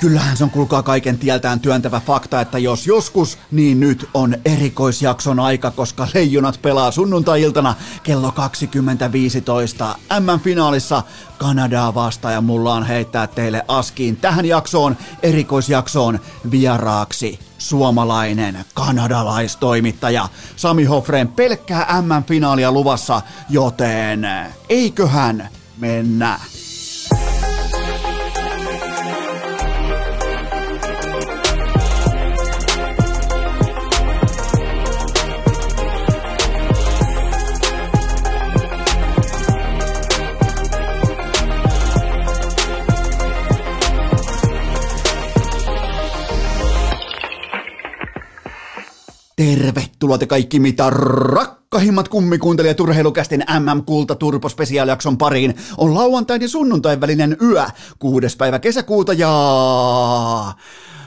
[0.00, 5.40] Kyllähän se on kulkaa kaiken tieltään työntävä fakta, että jos joskus, niin nyt on erikoisjakson
[5.40, 8.34] aika, koska leijonat pelaa sunnuntai-iltana kello
[9.88, 11.02] 20.15 M-finaalissa
[11.38, 16.20] Kanadaa vastaan ja mulla on heittää teille askiin tähän jaksoon, erikoisjaksoon
[16.50, 24.28] vieraaksi suomalainen kanadalaistoimittaja Sami Hofreen pelkkää M-finaalia luvassa, joten
[24.68, 26.40] eiköhän mennä.
[49.38, 55.54] Tervetuloa te kaikki mitä rakkahimmat kummikuuntelijat urheilukästin MM-kulta Turpo spesiaalijakson pariin.
[55.76, 57.64] On lauantain ja sunnuntain välinen yö,
[57.98, 59.30] kuudes päivä kesäkuuta ja...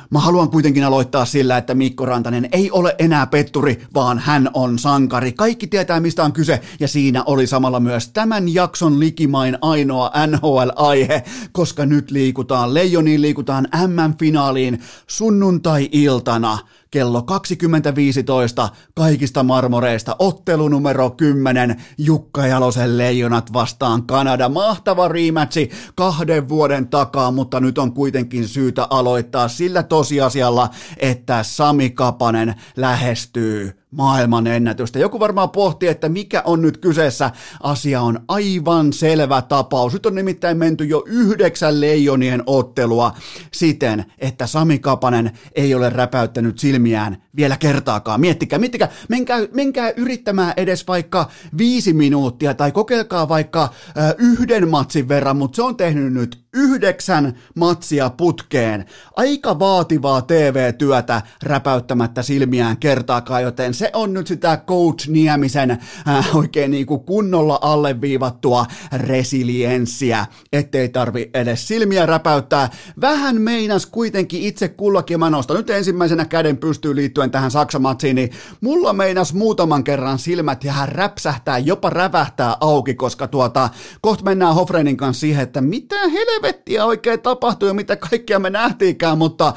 [0.10, 4.80] Mä haluan kuitenkin aloittaa sillä, että Mikko Rantanen ei ole enää petturi, vaan hän on
[4.80, 5.32] sankari.
[5.32, 11.24] Kaikki tietää, mistä on kyse, ja siinä oli samalla myös tämän jakson likimain ainoa NHL-aihe,
[11.52, 16.58] koska nyt liikutaan, leijoniin liikutaan MM-finaaliin sunnuntai-iltana–
[16.92, 24.50] kello 20.15 kaikista marmoreista ottelu numero 10 Jukka Jalosen leijonat vastaan Kanada.
[24.50, 31.90] Mahtava riimätsi kahden vuoden takaa, mutta nyt on kuitenkin syytä aloittaa sillä tosiasialla, että Sami
[31.90, 35.00] Kapanen lähestyy maailman ennätystä.
[35.00, 37.32] Joku varmaan pohtii, että mikä on nyt kyseessä.
[37.64, 39.94] Asia on aivan selvä tapaus.
[39.94, 43.14] Nyt on nimittäin menty jo yhdeksän leijonien ottelua
[43.52, 48.22] siten, että Sami Kapanen ei ole räpäyttänyt silmiään vielä kertaakaan.
[48.22, 55.08] Miettikää, miettikää, menkää, menkää yrittämään edes vaikka viisi minuuttia tai kokeilkaa vaikka äh, yhden matsin
[55.08, 58.86] verran, mutta se on tehnyt nyt yhdeksän matsia putkeen.
[59.16, 66.72] Aika vaativaa TV-työtä räpäyttämättä silmiään kertaakaan, joten se on nyt sitä Coach Niemisen äh, oikein
[66.72, 68.66] niin kuin kunnolla alleviivattua
[68.98, 72.70] resilienssiä, ettei tarvi edes silmiä räpäyttää.
[73.02, 78.32] Vähän meinas kuitenkin itse kullakin, mä nostan nyt ensimmäisenä käden pystyy liittyen tähän Saksamatsiin, niin
[78.62, 83.70] mulla meinas muutaman kerran silmät ja hän räpsähtää, jopa rävähtää auki, koska tuota,
[84.02, 86.41] kohta mennään Hofreinin kanssa siihen, että mitä helvettiä
[86.86, 89.54] oikein tapahtui ja mitä kaikkea me nähtiinkään, mutta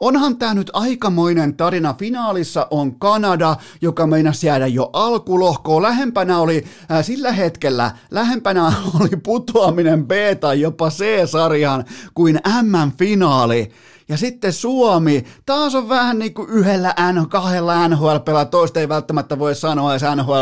[0.00, 1.94] Onhan tämä nyt aikamoinen tarina.
[1.94, 5.82] Finaalissa on Kanada, joka meinasi jäädä jo alkulohkoon.
[5.82, 10.10] Lähempänä oli äh, sillä hetkellä, lähempänä oli putoaminen B
[10.40, 13.70] tai jopa C-sarjaan kuin M-finaali.
[14.08, 18.16] Ja sitten Suomi, taas on vähän niin kuin yhdellä N, kahdella nhl
[18.50, 20.32] toista ei välttämättä voi sanoa edes nhl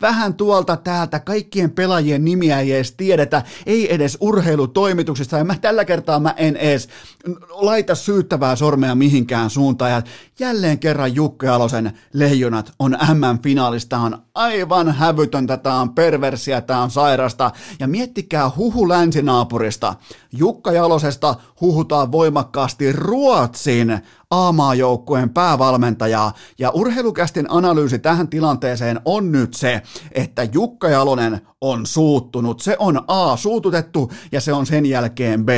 [0.00, 5.84] vähän tuolta täältä, kaikkien pelaajien nimiä ei edes tiedetä, ei edes urheilutoimituksista, ja mä, tällä
[5.84, 6.88] kertaa mä en edes
[7.50, 10.02] laita syyttävää sormea mihinkään suuntaan, ja
[10.38, 16.90] jälleen kerran Jukka Alosen leijonat on MM-finaalista, on aivan hävytöntä, tämä on perversiä, tämä on
[16.90, 17.50] sairasta,
[17.80, 19.94] ja miettikää huhu länsinaapurista,
[20.32, 23.98] Jukka Jalosesta huhutaan voimakkaasti Ruotsin
[24.30, 29.82] A-maajoukkueen päävalmentajaa, ja urheilukästin analyysi tähän tilanteeseen on nyt se,
[30.12, 32.60] että Jukka Jalonen on suuttunut.
[32.60, 35.48] Se on A, suututettu, ja se on sen jälkeen B,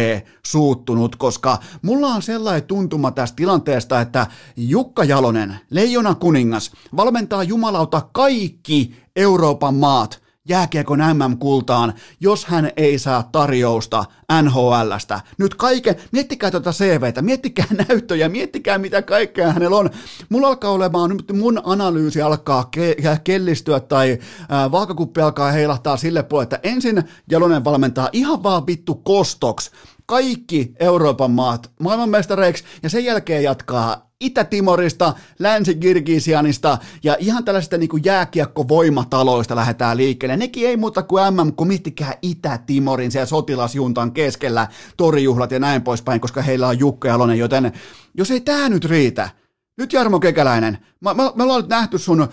[0.47, 4.27] suuttunut, koska mulla on sellainen tuntuma tästä tilanteesta, että
[4.57, 13.29] Jukka Jalonen, leijona kuningas, valmentaa jumalauta kaikki Euroopan maat– jääkiekon MM-kultaan, jos hän ei saa
[13.33, 14.05] tarjousta
[14.43, 15.21] NHLstä.
[15.39, 19.91] Nyt kaiken, miettikää tuota CVtä, miettikää näyttöjä, miettikää mitä kaikkea hänellä on.
[20.29, 24.19] Mulla alkaa olemaan, nyt mun analyysi alkaa ke- kellistyä tai
[24.49, 29.71] ää, vaakakuppi alkaa heilahtaa sille puolelle, että ensin Jalonen valmentaa ihan vaan vittu kostoks
[30.06, 39.56] kaikki Euroopan maat maailmanmestareiksi ja sen jälkeen jatkaa Itä-Timorista, Länsi-Kirgisianista ja ihan tällaisista niin jääkiekko-voimataloista
[39.56, 40.37] lähdetään liikkeelle.
[40.37, 46.21] Nekin ei muuta kuin MM, kun miettikää Itä-Timorin siellä sotilasjuntan keskellä, torijuhlat ja näin poispäin,
[46.21, 47.73] koska heillä on Jukka Jalonen, joten
[48.14, 49.31] jos ei tämä nyt riitä,
[49.76, 52.28] nyt Jarmo Kekäläinen, me, me, me ollaan nyt nähty sun, äh,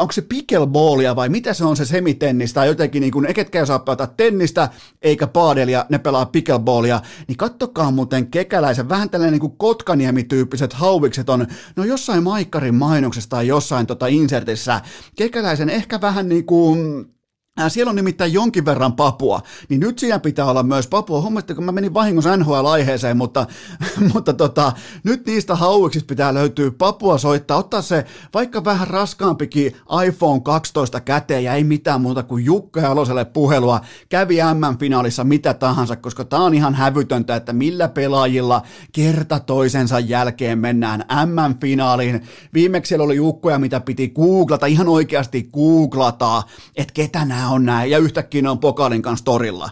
[0.00, 3.58] onko se pickleballia vai mitä se on se semitennis tai jotenkin niin kuin, ne ketkä
[3.58, 4.68] ei osaa pelata tennistä
[5.02, 11.46] eikä paadelia, ne pelaa pickleballia, niin kattokaa muuten Kekäläisen, vähän tällainen niin Kotkaniemi-tyyppiset hauvikset on,
[11.76, 14.80] no jossain Maikkarin mainoksessa tai jossain tota insertissä,
[15.16, 17.06] Kekäläisen ehkä vähän niin kuin
[17.68, 21.20] siellä on nimittäin jonkin verran papua, niin nyt siinä pitää olla myös papua.
[21.20, 23.46] Huomasin, kun mä menin vahingossa NHL-aiheeseen, mutta,
[24.14, 24.72] mutta tota,
[25.04, 28.04] nyt niistä hauiksista pitää löytyä papua soittaa, ottaa se
[28.34, 29.76] vaikka vähän raskaampikin
[30.06, 33.80] iPhone 12 käteen ja ei mitään muuta kuin Jukka Jaloselle puhelua.
[34.08, 38.62] Kävi M-finaalissa mitä tahansa, koska tää on ihan hävytöntä, että millä pelaajilla
[38.92, 42.22] kerta toisensa jälkeen mennään M-finaaliin.
[42.54, 46.42] Viimeksi siellä oli Jukkoja, mitä piti googlata, ihan oikeasti googlata,
[46.76, 49.70] että ketä nämä on näin, ja yhtäkkiä ne on pokaalin kanssa torilla.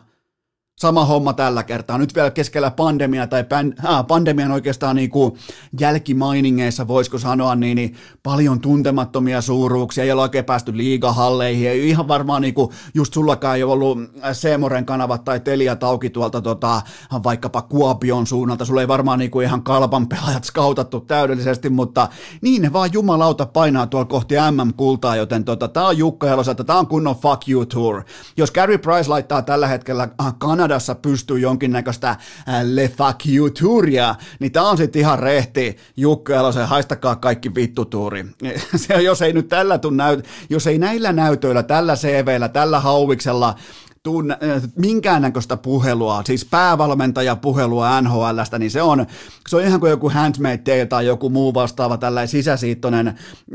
[0.80, 1.98] Sama homma tällä kertaa.
[1.98, 5.32] Nyt vielä keskellä pandemia tai pan, äh, pandemian oikeastaan niin kuin
[5.80, 10.04] jälkimainingeissa, voisiko sanoa, niin, niin paljon tuntemattomia suuruuksia.
[10.04, 11.68] Ei ole oikein päästy liigahalleihin.
[11.68, 13.98] Ei ihan varmaan niin kuin, just sullakaan ei ollut
[14.32, 16.82] Seemoren kanavat tai Telia tauki tuolta tota,
[17.24, 18.64] vaikkapa Kuopion suunnalta.
[18.64, 22.08] Sulla ei varmaan niin kuin ihan kalpan pelaajat skautattu täydellisesti, mutta
[22.40, 26.64] niin ne vaan jumalauta painaa tuolla kohti MM-kultaa, joten tota, tää on Jukka Jalosa, että
[26.64, 28.02] tää on kunnon fuck you tour.
[28.36, 32.18] Jos Gary Price laittaa tällä hetkellä Kanada Kanadassa pystyy jonkinnäköistä äh,
[32.62, 38.26] Le Fuck You Touria, niin tää on sitten ihan rehti Jukka Jalosen haistakaa kaikki vittutuuri.
[38.76, 43.54] Se, jos ei nyt tällä tuu näyt, jos ei näillä näytöillä, tällä CVllä, tällä hauviksella
[44.02, 49.06] tunne, äh, minkäännäköistä puhelua, siis päävalmentajapuhelua NHLstä, niin se on,
[49.48, 53.08] se on ihan kuin joku Handmade tai joku muu vastaava tällainen sisäsiittoinen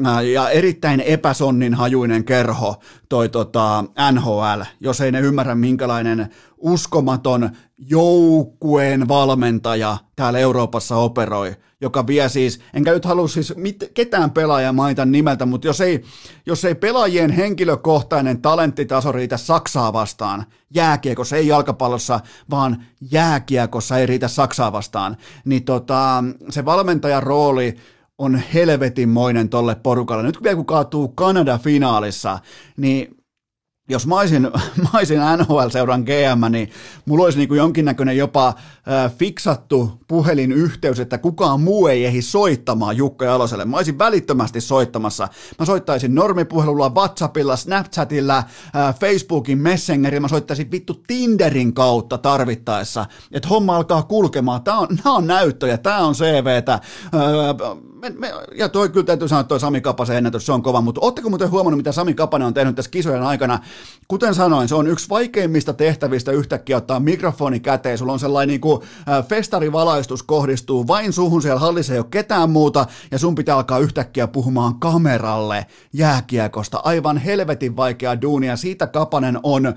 [0.06, 2.76] äh, ja erittäin epäsonnin hajuinen kerho
[3.10, 6.30] toi tota NHL, jos ei ne ymmärrä minkälainen
[6.66, 14.32] uskomaton joukkueen valmentaja täällä Euroopassa operoi, joka vie siis, enkä nyt halua siis mit, ketään
[14.32, 16.04] pelaajaa mainita nimeltä, mutta jos ei,
[16.46, 22.20] jos ei pelaajien henkilökohtainen talenttitaso riitä Saksaa vastaan, jääkiekossa, ei jalkapallossa,
[22.50, 27.76] vaan jääkiekossa ei riitä Saksaa vastaan, niin tota, se valmentajan rooli
[28.18, 30.24] on helvetinmoinen tolle porukalle.
[30.24, 32.40] Nyt kun vielä kun kaatuu Kanada-finaalissa,
[32.78, 33.15] niin
[33.90, 34.42] jos mä olisin,
[34.84, 36.70] mä olisin NHL-seuran GM, niin
[37.06, 42.98] mulla olisi niin kuin jonkinnäköinen jopa äh, fiksattu puhelinyhteys, että kukaan muu ei ehdi soittamaan
[42.98, 43.66] Jukka Jaloselle.
[43.66, 45.28] Mä olisin välittömästi soittamassa.
[45.60, 53.48] Mä soittaisin normipuhelulla, WhatsAppilla, Snapchatilla, äh, Facebookin, Messengerin, mä soittaisin vittu Tinderin kautta tarvittaessa, että
[53.48, 54.64] homma alkaa kulkemaan.
[54.64, 56.74] Tää on, nää on näyttöjä, tää on CVtä.
[56.74, 56.82] Äh,
[58.14, 60.82] me, me, ja toi kyllä täytyy sanoa, että toi Sami Kapasen ennätys, se on kova,
[60.82, 63.60] mutta ootteko muuten huomannut, mitä Sami Kapanen on tehnyt tässä kisojen aikana?
[64.08, 68.62] Kuten sanoin, se on yksi vaikeimmista tehtävistä yhtäkkiä ottaa mikrofoni käteen, sulla on sellainen niin
[68.62, 73.56] kuin, äh, festarivalaistus kohdistuu vain suhun, siellä hallissa ei ole ketään muuta, ja sun pitää
[73.56, 76.82] alkaa yhtäkkiä puhumaan kameralle jääkiekosta.
[76.84, 79.74] Aivan helvetin vaikea duunia, siitä Kapanen on äh,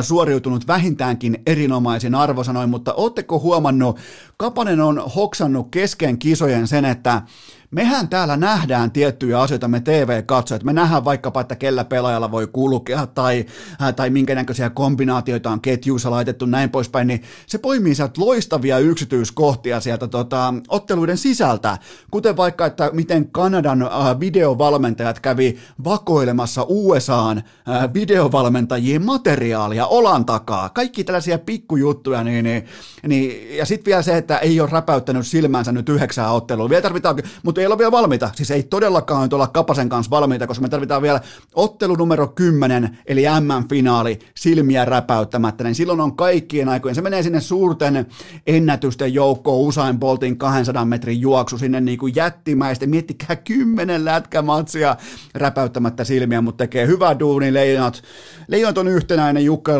[0.00, 3.98] suoriutunut vähintäänkin erinomaisin arvosanoin, mutta ootteko huomannut,
[4.36, 7.22] Kapanen on hoksannut kesken kisojen sen, että
[7.70, 13.06] mehän täällä nähdään tiettyjä asioita, me TV-katsojat, me nähdään vaikkapa, että kellä pelaajalla voi kulkea
[13.06, 13.46] tai,
[13.82, 18.78] äh, tai minkä näköisiä kombinaatioita on ketjuissa laitettu näin poispäin, niin se poimii sieltä loistavia
[18.78, 21.78] yksityiskohtia sieltä tota, otteluiden sisältä,
[22.10, 30.68] kuten vaikka, että miten Kanadan äh, videovalmentajat kävi vakoilemassa USAn äh, videovalmentajien materiaalia olan takaa,
[30.68, 32.64] kaikki tällaisia pikkujuttuja, niin, niin,
[33.06, 37.16] niin ja sitten vielä se, että ei ole räpäyttänyt silmänsä nyt yhdeksää ottelua, vielä tarvitaan,
[37.42, 38.30] mutta ei ole vielä valmiita.
[38.34, 41.20] Siis ei todellakaan nyt olla Kapasen kanssa valmiita, koska me tarvitaan vielä
[41.54, 45.64] ottelu numero 10, eli MM-finaali, silmiä räpäyttämättä.
[45.64, 46.94] Niin silloin on kaikkien aikojen.
[46.94, 48.06] Se menee sinne suurten
[48.46, 52.86] ennätysten joukkoon, Usain Boltin 200 metrin juoksu sinne niin kuin jättimäistä.
[52.86, 54.96] Miettikää kymmenen lätkämatsia
[55.34, 57.54] räpäyttämättä silmiä, mutta tekee hyvää duuni.
[57.54, 58.02] Leijonat,
[58.48, 59.72] Leijonat on yhtenäinen, Jukka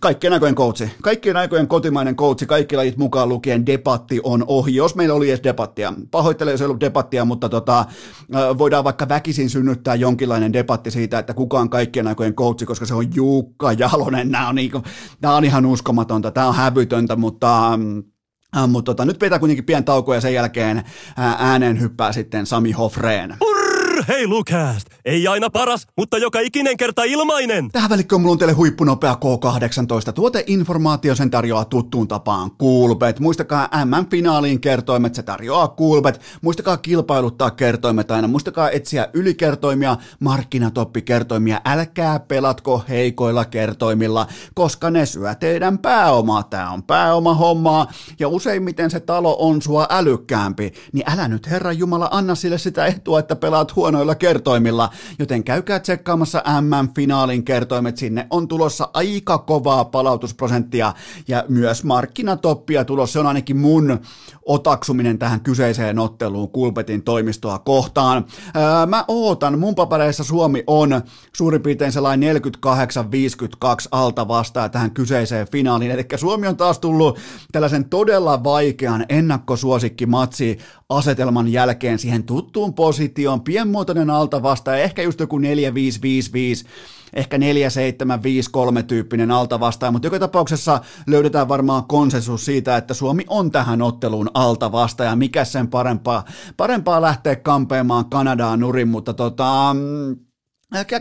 [0.00, 0.90] kaikkien aikojen koutsi.
[1.02, 4.74] Kaikkien aikojen kotimainen koutsi, kaikki lajit mukaan lukien debatti on ohi.
[4.74, 5.92] Jos meillä oli edes debattia.
[6.10, 7.84] Pahoittelen, jos ei ollut debattia, mutta tota,
[8.58, 12.94] voidaan vaikka väkisin synnyttää jonkinlainen debatti siitä, että kuka on kaikkien aikojen coachi, koska se
[12.94, 14.30] on Jukka Jalonen.
[14.30, 14.82] Nämä on, niinku,
[15.22, 17.78] nämä on ihan uskomatonta, tämä on hävytöntä, mutta
[18.68, 20.84] mutta tota, nyt pitää kuitenkin pian tauko ja sen jälkeen
[21.16, 23.36] ääneen hyppää sitten Sami Hofreen.
[23.96, 24.86] Urheilukääst!
[25.04, 27.70] Ei aina paras, mutta joka ikinen kerta ilmainen!
[27.72, 30.12] Tähän välikköön mulla on teille huippunopea K18.
[30.12, 33.20] Tuoteinformaatio sen tarjoaa tuttuun tapaan Coolbet.
[33.20, 36.20] Muistakaa MM-finaaliin kertoimet, se tarjoaa Coolbet.
[36.42, 38.28] Muistakaa kilpailuttaa kertoimet aina.
[38.28, 41.60] Muistakaa etsiä ylikertoimia, markkinatoppikertoimia.
[41.64, 46.42] Älkää pelatko heikoilla kertoimilla, koska ne syö teidän pääomaa.
[46.42, 50.72] Tää on pääoma hommaa ja useimmiten se talo on sua älykkäämpi.
[50.92, 55.44] Niin älä nyt Herran Jumala anna sille sitä etua, että pelaat huono huonoilla kertoimilla, joten
[55.44, 60.92] käykää tsekkaamassa MM-finaalin kertoimet, sinne on tulossa aika kovaa palautusprosenttia
[61.28, 63.98] ja myös markkinatoppia tulossa, se on ainakin mun
[64.46, 68.26] otaksuminen tähän kyseiseen otteluun Kulpetin toimistoa kohtaan.
[68.54, 71.02] Ää, mä ootan, mun papereissa Suomi on.
[71.36, 72.38] Suurin piirtein sellainen 48-52
[73.90, 77.18] alta vastaan tähän kyseiseen finaaliin, eli Suomi on taas tullut
[77.52, 83.40] tällaisen todella vaikean ennakkosuosikkimatsi asetelman jälkeen siihen tuttuun positioon,
[83.76, 85.42] pienmuotoinen alta vastaan, ehkä just joku 4-5-5-5,
[87.12, 93.50] ehkä 4-7-5-3 tyyppinen alta vastaan, mutta joka tapauksessa löydetään varmaan konsensus siitä, että Suomi on
[93.50, 96.24] tähän otteluun alta vastaan, ja mikä sen parempaa,
[96.56, 99.76] parempaa lähteä kampeamaan Kanadaan nurin, mutta tota,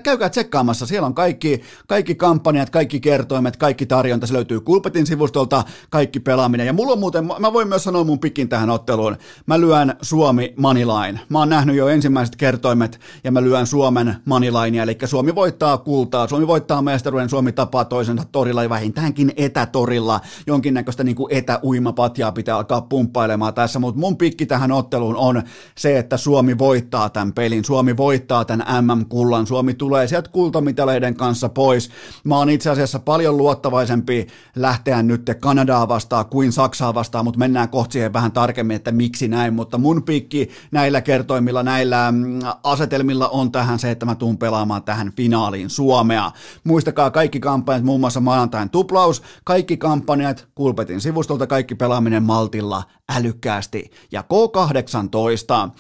[0.04, 5.64] Käykää tsekkaamassa, siellä on kaikki, kaikki kampanjat, kaikki kertoimet, kaikki tarjonta, se löytyy Kulpetin sivustolta,
[5.90, 6.68] kaikki pelaaminen.
[6.68, 10.54] Ja mulla on muuten, mä voin myös sanoa mun pikin tähän otteluun, mä lyön Suomi
[10.58, 11.20] Manilain.
[11.30, 16.28] Mä oon nähnyt jo ensimmäiset kertoimet ja mä lyön Suomen Manilainia, eli Suomi voittaa kultaa,
[16.28, 20.22] Suomi voittaa mestaruuden, Suomi tapaa toisensa torilla ja vähintäänkin etätorilla.
[20.48, 25.44] Jonkinnäköistä niin kuin etäuimapatjaa pitää alkaa pumppailemaan tässä, mutta mun pikki tähän otteluun on
[25.78, 31.50] se, että Suomi voittaa tämän pelin, Suomi voittaa tämän MM-kullan, Suomi tulee sieltä kultamitaleiden kanssa
[31.50, 31.90] pois.
[32.24, 37.70] Mä oon itse asiassa paljon luottavaisempi lähteä nyt Kanadaa vastaan kuin Saksaa vastaan, mutta mennään
[37.70, 43.28] kohti siihen vähän tarkemmin, että miksi näin, mutta mun pikki näillä kertoimilla, näillä mm, asetelmilla
[43.28, 46.32] on tähän se, että mä tuun pelaamaan tähän finaaliin Suomea.
[46.64, 53.92] Muistakaa kaikki kampanjat, muun muassa maanantain tuplaus, kaikki kampanjat Kulpetin sivustolta, kaikki pelaaminen maltilla, älykkäästi
[54.12, 55.72] ja K18.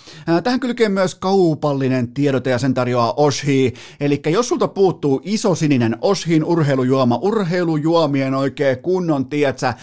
[0.43, 3.64] Tähän kylkee myös kaupallinen tiedote ja sen tarjoaa Oshi
[3.99, 9.73] Eli jos sulta puuttuu iso sininen Oshin urheilujuoma, urheilujuomien oikein kunnon, tietsä,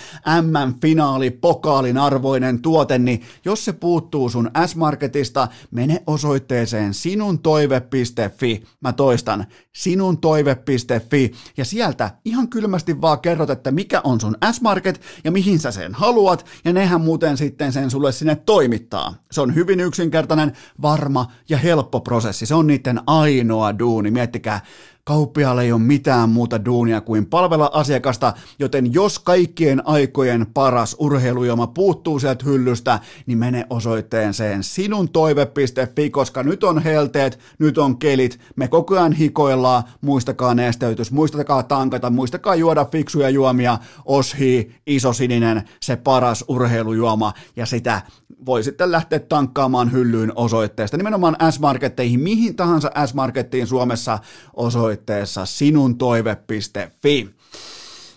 [0.42, 8.62] M-finaali, pokaalin arvoinen tuote, niin jos se puuttuu sun S-Marketista, mene osoitteeseen sinuntoive.fi.
[8.80, 15.30] Mä toistan, sinuntoive.fi ja sieltä ihan kylmästi vaan kerrot, että mikä on sun S-Market ja
[15.30, 19.14] mihin sä sen haluat ja nehän muuten sitten sen sulle sinne toimittaa.
[19.30, 22.46] Se on hyvin yksinkertainen, varma ja helppo prosessi.
[22.46, 24.10] Se on niiden ainoa duuni.
[24.10, 24.60] Miettikää,
[25.04, 31.66] Kauppiaalle ei ole mitään muuta duunia kuin palvella asiakasta, joten jos kaikkien aikojen paras urheilujoma
[31.66, 38.68] puuttuu sieltä hyllystä, niin mene osoitteeseen sinuntoive.fi, koska nyt on helteet, nyt on kelit, me
[38.68, 45.96] koko ajan hikoillaan, muistakaa nesteytys, muistakaa tankata, muistakaa juoda fiksuja juomia, oshi, iso sininen, se
[45.96, 48.02] paras urheilujuoma, ja sitä
[48.46, 54.18] voi sitten lähteä tankkaamaan hyllyyn osoitteesta, nimenomaan S-Marketteihin, mihin tahansa S-Markettiin Suomessa
[54.92, 57.30] osoitteessa sinuntoive.fi.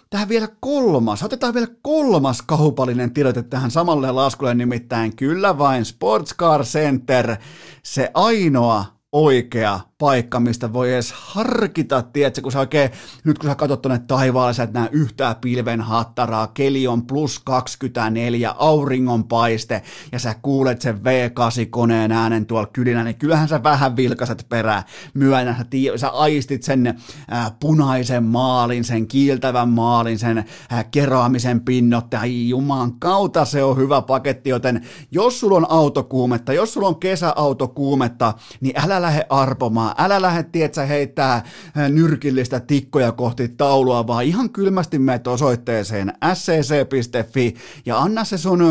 [0.10, 6.63] Tähän vielä kolmas, otetaan vielä kolmas kaupallinen tiedote tähän samalle laskulle, nimittäin kyllä vain Sportscar
[6.63, 7.36] Center,
[7.84, 12.90] se ainoa oikea paikka, mistä voi edes harkita, tiedätkö, kun sä oikein,
[13.24, 17.40] nyt kun sä katsot tuonne taivaalle, sä et näe yhtään pilven hattaraa, keli on plus
[17.40, 23.96] 24, auringon paiste, ja sä kuulet sen V8-koneen äänen tuolla kylillä, niin kyllähän sä vähän
[23.96, 24.84] vilkaset perään,
[25.14, 26.88] myönnä, sä, tii, sä aistit sen
[27.34, 33.78] äh, punaisen maalin, sen kiiltävän maalin, sen äh, keraamisen pinnotte, ai juman kautta se on
[33.78, 39.85] hyvä paketti, joten jos sulla on autokuumetta, jos sulla on kesäautokuumetta, niin älä lähde arpomaan,
[39.98, 41.44] älä lähde, tietsä, heittää
[41.89, 48.62] nyrkillistä tikkoja kohti taulua, vaan ihan kylmästi menet osoitteeseen scc.fi ja anna se sun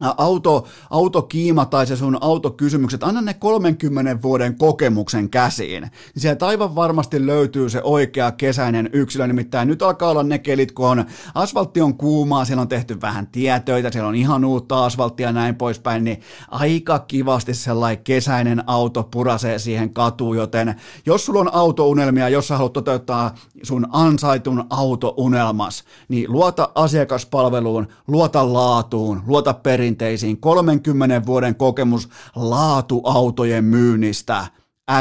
[0.00, 5.82] auto, autokiima tai se sun autokysymykset, anna ne 30 vuoden kokemuksen käsiin.
[5.82, 10.72] Niin sieltä aivan varmasti löytyy se oikea kesäinen yksilö, nimittäin nyt alkaa olla ne kelit,
[10.72, 15.28] kun on, asfaltti on kuumaa, siellä on tehty vähän tietöitä, siellä on ihan uutta asfalttia
[15.28, 20.74] ja näin poispäin, niin aika kivasti sellainen kesäinen auto purasee siihen katuun, joten
[21.06, 28.52] jos sulla on autounelmia, jos sä haluat toteuttaa sun ansaitun autounelmas, niin luota asiakaspalveluun, luota
[28.52, 34.46] laatuun, luota perin perinteisiin 30 vuoden kokemus laatuautojen myynnistä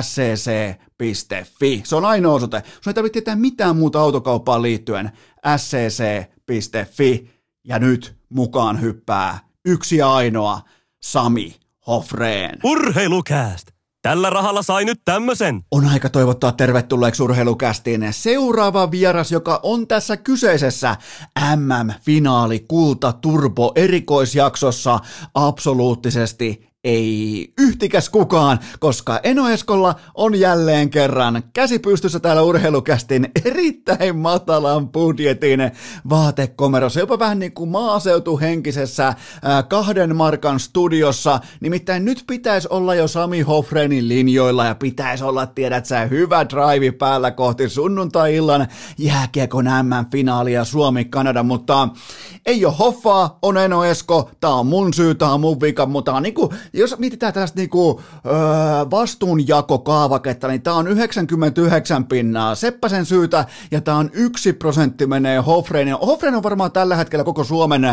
[0.02, 1.82] scc.fi.
[1.86, 2.64] Se on ainoa osoite.
[2.82, 5.12] Sun ei tarvitse tietää mitään muuta autokauppaan liittyen.
[5.58, 7.30] scc.fi.
[7.64, 10.62] Ja nyt mukaan hyppää yksi ja ainoa
[11.04, 11.56] Sami
[11.88, 12.60] Hofreen.
[12.64, 13.75] Urheilukääst!
[14.06, 15.62] Tällä rahalla sai nyt tämmösen.
[15.72, 20.96] On aika toivottaa tervetulleeksi urheilukästiin seuraava vieras, joka on tässä kyseisessä
[21.56, 25.00] MM-finaali Kulta Turbo erikoisjaksossa
[25.36, 34.18] absoluuttisesti ei yhtikäs kukaan, koska Eno Eskolla on jälleen kerran käsi pystyssä täällä urheilukästin erittäin
[34.18, 35.72] matalan budjetin
[36.10, 39.14] vaatekomerossa, jopa vähän niin kuin maaseutuhenkisessä
[39.70, 41.40] kahden markan studiossa.
[41.60, 46.92] Nimittäin nyt pitäisi olla jo Sami Hofrenin linjoilla ja pitäisi olla, tiedät sä, hyvä drive
[46.92, 51.90] päällä kohti sunnuntai-illan jääkiekon M-finaalia Suomi-Kanada, mutta
[52.46, 56.14] ei ole Hoffaa, on Eno Esko, tää on mun syy, tää on mun vika, mutta
[56.14, 58.34] on niinku, jos mietitään tällaista niinku, öö,
[58.92, 62.56] vastuunjakokaavaketta, niin tää on 99 pinnaa.
[62.56, 66.00] Seppäsen syytä, ja tää on yksi prosentti menee Hofreen.
[66.00, 67.86] Hofreen on varmaan tällä hetkellä koko Suomen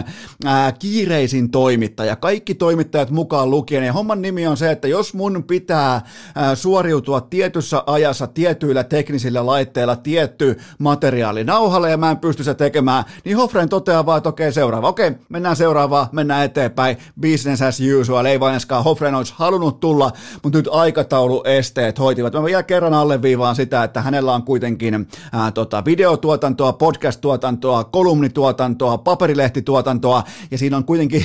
[0.45, 5.45] ää, kiireisin toimittaja, kaikki toimittajat mukaan lukien, ja homman nimi on se, että jos mun
[5.45, 6.01] pitää
[6.35, 12.55] ää, suoriutua tietyssä ajassa, tietyillä teknisillä laitteilla, tietty materiaali nauhalle, ja mä en pysty se
[12.55, 17.79] tekemään, niin Hofreen toteaa vaan, että okei, seuraava, okei, mennään seuraavaan, mennään eteenpäin, business as
[18.01, 18.41] usual, ei
[18.73, 20.13] vainaskaan Hofren olisi halunnut tulla,
[20.43, 22.33] mutta nyt aikatauluesteet hoitivat.
[22.33, 30.25] Mä vielä kerran alleviivaan sitä, että hänellä on kuitenkin ää, tota, videotuotantoa, podcast-tuotantoa, kolumnituotantoa, paperilehtituotantoa,
[30.51, 31.25] ja siinä on kuitenkin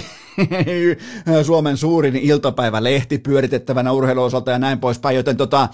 [1.46, 5.70] Suomen suurin iltapäivälehti pyöritettävänä urheiluosalta ja näin poispäin, joten tota,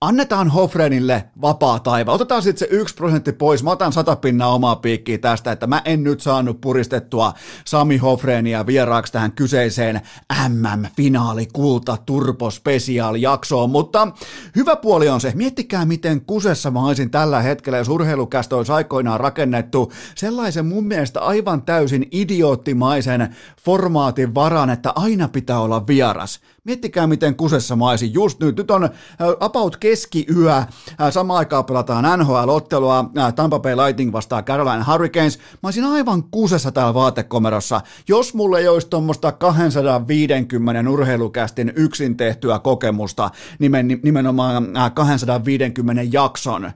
[0.00, 2.12] annetaan Hofrenille vapaa taiva.
[2.12, 3.62] Otetaan sitten se yksi prosentti pois.
[3.62, 7.32] Mä otan sata pinnaa omaa piikkiä tästä, että mä en nyt saanut puristettua
[7.64, 10.00] Sami Hofrenia vieraaksi tähän kyseiseen
[10.48, 14.08] MM-finaali kulta turpo special jaksoon, mutta
[14.56, 19.20] hyvä puoli on se, miettikää miten kusessa mä olisin tällä hetkellä, jos urheilukästä olisi aikoinaan
[19.20, 26.40] rakennettu sellaisen mun mielestä aivan täysin idioottimaisen formaatin varaan, että aina pitää olla vieras.
[26.64, 28.56] Miettikää, miten kusessa mä olisin just nyt.
[28.56, 28.88] Nyt on
[29.40, 30.62] about keskiyö.
[31.10, 33.04] Samaan aikaan pelataan NHL-ottelua.
[33.36, 35.38] Tampa Bay Lightning vastaa Carolina Hurricanes.
[35.38, 37.80] Mä olisin aivan kusessa täällä vaatekomerossa.
[38.08, 46.70] Jos mulle ei olisi tuommoista 250 urheilukästin yksin tehtyä kokemusta, nimen, nimenomaan 250 jakson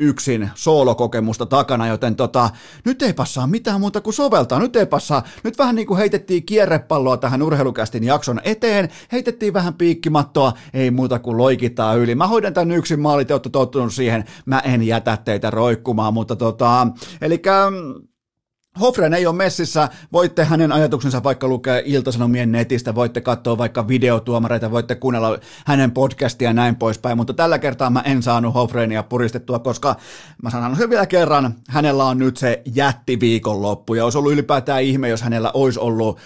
[0.00, 2.50] yksin soolokokemusta takana, joten tota,
[2.84, 4.58] nyt ei passaa mitään muuta kuin soveltaa.
[4.58, 9.74] Nyt ei passaa, nyt vähän niin kuin heitettiin kierrepalloa tähän urheilukästin jakson eteen, heitettiin vähän
[9.74, 12.14] piikkimattoa, ei muuta kuin loikitaan yli.
[12.14, 16.86] Mä hoidan tämän yksin maali, te tottunut siihen, mä en jätä teitä roikkumaan, mutta tota,
[17.20, 17.42] eli
[18.80, 24.70] Hofren ei ole messissä, voitte hänen ajatuksensa vaikka lukea Iltasanomien netistä, voitte katsoa vaikka videotuomareita,
[24.70, 29.58] voitte kuunnella hänen podcastia ja näin poispäin, mutta tällä kertaa mä en saanut Hofrenia puristettua,
[29.58, 29.96] koska
[30.42, 33.94] mä sanon sen vielä kerran, hänellä on nyt se jättiviikonloppu.
[33.94, 36.18] Ja olisi ollut ylipäätään ihme, jos hänellä olisi ollut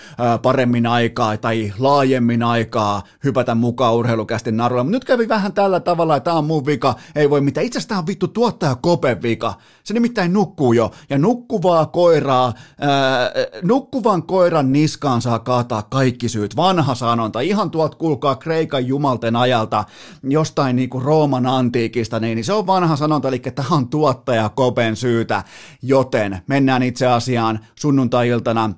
[0.43, 6.17] paremmin aikaa tai laajemmin aikaa hypätä mukaan urheilukästin narulla, mutta nyt kävi vähän tällä tavalla,
[6.17, 9.55] että tämä on mun vika, ei voi mitään, itse asiassa on vittu tuottaja Kopen vika,
[9.85, 10.91] se nimittäin nukkuu jo.
[11.11, 13.31] Ja nukkuvaa koiraa ää,
[13.63, 16.57] nukkuvan koiran niskaan saa kaataa kaikki syyt.
[16.57, 19.85] Vanha sanonta, ihan tuolta kuulkaa Kreikan jumalten ajalta,
[20.23, 24.97] jostain niinku Rooman antiikista, niin, niin se on vanha sanonta, eli tämä on tuottaja Kopen
[24.97, 25.45] syytä,
[25.83, 28.71] joten mennään itse asiaan sunnuntai-iltana.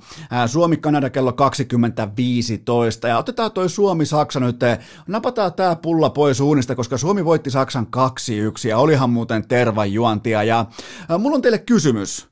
[0.46, 4.60] Suomi-Kanada kello 20.15 ja otetaan toi Suomi-Saksa nyt,
[5.06, 10.42] napataan tämä pulla pois uunista, koska Suomi voitti Saksan 2-1 ja olihan muuten tervan juontia.
[10.42, 10.66] Ja
[11.18, 12.28] mulla on teille kysymys.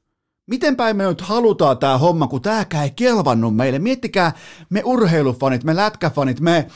[0.46, 3.78] Miten päin me nyt halutaan tämä homma, kun tämäkään ei kelvannut meille.
[3.78, 4.32] Miettikää
[4.70, 6.66] me urheilufanit, me lätkäfanit, me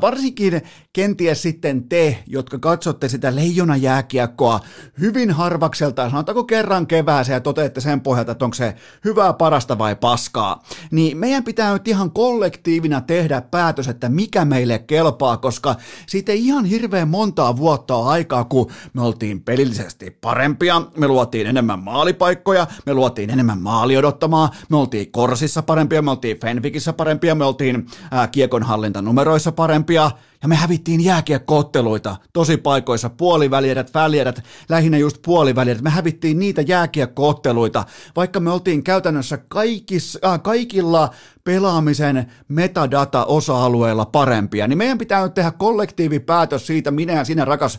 [0.00, 4.60] varsinkin kenties sitten te, jotka katsotte sitä leijona jääkiekkoa
[5.00, 9.96] hyvin harvakselta, sanotaanko kerran kevääseen ja toteatte sen pohjalta, että onko se hyvää, parasta vai
[9.96, 16.32] paskaa, niin meidän pitää nyt ihan kollektiivina tehdä päätös, että mikä meille kelpaa, koska siitä
[16.32, 21.78] ei ihan hirveän montaa vuotta ole aikaa, kun me oltiin pelillisesti parempia, me luotiin enemmän
[21.78, 27.44] maalipaikkoja, me luotiin enemmän maali odottamaa, me oltiin Korsissa parempia, me oltiin Fenvikissä parempia, me
[27.44, 30.10] oltiin ää, kiekonhallintanumeroissa parempia,
[30.44, 35.82] ja me hävittiin jääkiekkootteluita tosi paikoissa, puolivälierät, välierät, lähinnä just puolivälierät.
[35.82, 37.84] Me hävittiin niitä jääkiekkootteluita,
[38.16, 41.10] vaikka me oltiin käytännössä kaikis, äh, kaikilla
[41.44, 44.68] pelaamisen metadata-osa-alueilla parempia.
[44.68, 47.78] Niin meidän pitää nyt tehdä kollektiivipäätös siitä, minä ja sinä rakas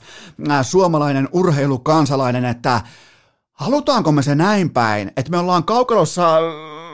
[0.50, 2.82] äh, suomalainen urheilukansalainen, että
[3.56, 6.40] halutaanko me se näin päin, että me ollaan kaukalossa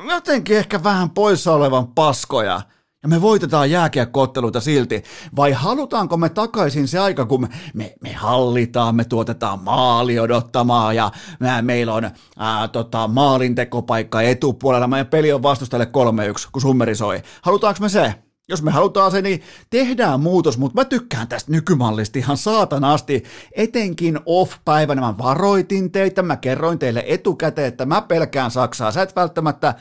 [0.09, 2.61] jotenkin ehkä vähän poissa olevan paskoja–
[3.03, 5.03] ja me voitetaan jääkiekkootteluita silti,
[5.35, 10.95] vai halutaanko me takaisin se aika, kun me, me, me hallitaan, me tuotetaan maali odottamaan
[10.95, 15.91] ja me, meillä on ää, tota, maalintekopaikka etupuolella, meidän peli on vastustajalle
[16.35, 17.21] 3-1, kun summeri soi.
[17.41, 18.15] Halutaanko me se?
[18.51, 23.23] Jos me halutaan se, niin tehdään muutos, mutta mä tykkään tästä nykymallista ihan saatanasti.
[23.51, 28.91] Etenkin off-päivänä mä varoitin teitä, mä kerroin teille etukäteen, että mä pelkään Saksaa.
[28.91, 29.75] Sä et välttämättä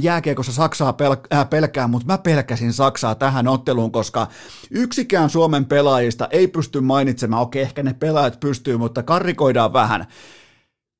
[0.00, 4.26] jääkiekossa Saksaa pel- pelkää, mutta mä pelkäsin Saksaa tähän otteluun, koska
[4.70, 10.06] yksikään Suomen pelaajista ei pysty mainitsemaan, okei ehkä ne pelaajat pystyy, mutta karrikoidaan vähän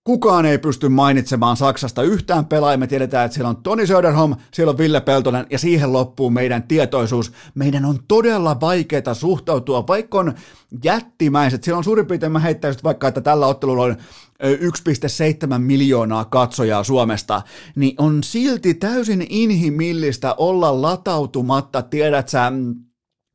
[0.05, 2.79] Kukaan ei pysty mainitsemaan Saksasta yhtään pelaajia.
[2.79, 6.63] Me tiedetään, että siellä on Toni Söderholm, siellä on Ville Peltonen ja siihen loppuu meidän
[6.63, 7.33] tietoisuus.
[7.55, 10.35] Meidän on todella vaikeaa suhtautua, vaikka on
[10.85, 11.65] jättimäiset.
[11.65, 13.97] Siellä on suurin piirtein, mä heittäisin vaikka, että tällä ottelulla on
[14.43, 17.43] 1,7 miljoonaa katsojaa Suomesta,
[17.77, 22.53] niin on silti täysin inhimillistä olla latautumatta, tiedät sä,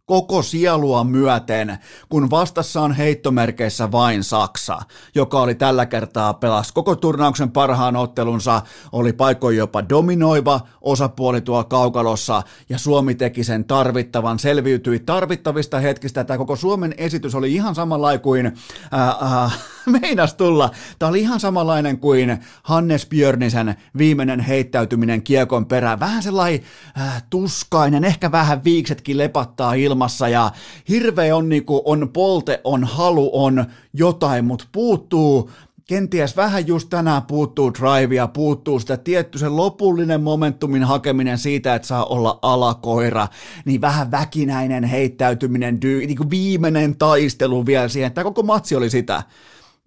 [0.10, 1.78] koko sielua myöten,
[2.10, 4.80] kun vastassa on heittomerkeissä vain Saksa,
[5.16, 11.64] joka oli tällä kertaa pelas koko turnauksen parhaan ottelunsa, oli paikoin jopa dominoiva osapuoli tuolla
[11.64, 16.24] kaukalossa, ja Suomi teki sen tarvittavan, selviytyi tarvittavista hetkistä.
[16.24, 18.58] Tämä koko Suomen esitys oli ihan samanlainen kuin
[18.92, 19.52] ää, ää,
[20.02, 20.72] meinas tulla.
[21.00, 26.00] Tämä oli ihan samanlainen kuin Hannes Björnisen viimeinen heittäytyminen kiekon perään.
[26.00, 26.62] Vähän sellainen
[27.00, 30.52] äh, tuskainen, ehkä vähän viiksetkin lepattaa ilmassa ja
[30.90, 35.50] hirveä on, niinku, on polte, on halu, on jotain, mutta puuttuu
[35.90, 41.88] kenties vähän just tänään puuttuu drivea, puuttuu sitä tietty se lopullinen momentumin hakeminen siitä, että
[41.88, 43.28] saa olla alakoira,
[43.66, 48.12] niin vähän väkinäinen heittäytyminen, niin kuin viimeinen taistelu vielä siihen.
[48.12, 49.24] Tämä koko matsi oli sitä.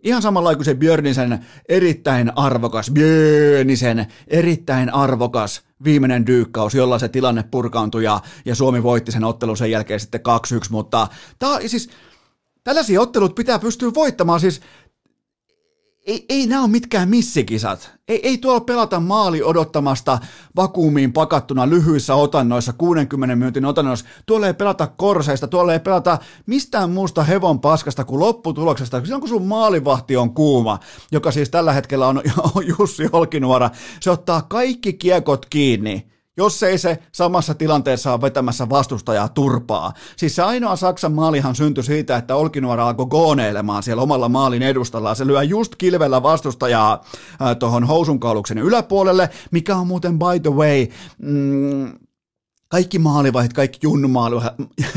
[0.02, 7.44] Ihan samalla kuin se Björnisen erittäin arvokas, Björnisen erittäin arvokas viimeinen dyykkaus, jolla se tilanne
[7.50, 11.90] purkaantui ja, ja Suomi voitti sen ottelun sen jälkeen sitten 2-1, mutta tää, siis,
[12.64, 14.60] tällaisia ottelut pitää pystyä voittamaan, siis
[16.06, 17.92] ei, ei nämä ole mitkään missikisat.
[18.08, 20.18] Ei, ei tuolla pelata maali odottamasta
[20.56, 24.06] vakuumiin pakattuna lyhyissä otannoissa, 60 minuutin otannoissa.
[24.26, 29.00] Tuolla ei pelata korseista, tuolla ei pelata mistään muusta hevon paskasta kuin lopputuloksesta.
[29.00, 30.78] Silloin kun sun maalivahti on kuuma,
[31.12, 32.22] joka siis tällä hetkellä on
[32.78, 39.28] Jussi Olkinuora, se ottaa kaikki kiekot kiinni jos ei se samassa tilanteessa ole vetämässä vastustajaa
[39.28, 39.92] turpaa.
[40.16, 45.14] Siis se ainoa Saksan maalihan syntyi siitä, että Olkinuora alkoi gooneilemaan siellä omalla maalin edustalla.
[45.14, 47.04] Se lyö just kilvellä vastustajaa
[47.42, 50.86] äh, tuohon housunkauluksen yläpuolelle, mikä on muuten by the way...
[51.18, 51.92] Mm,
[52.68, 53.78] kaikki maalivahit, kaikki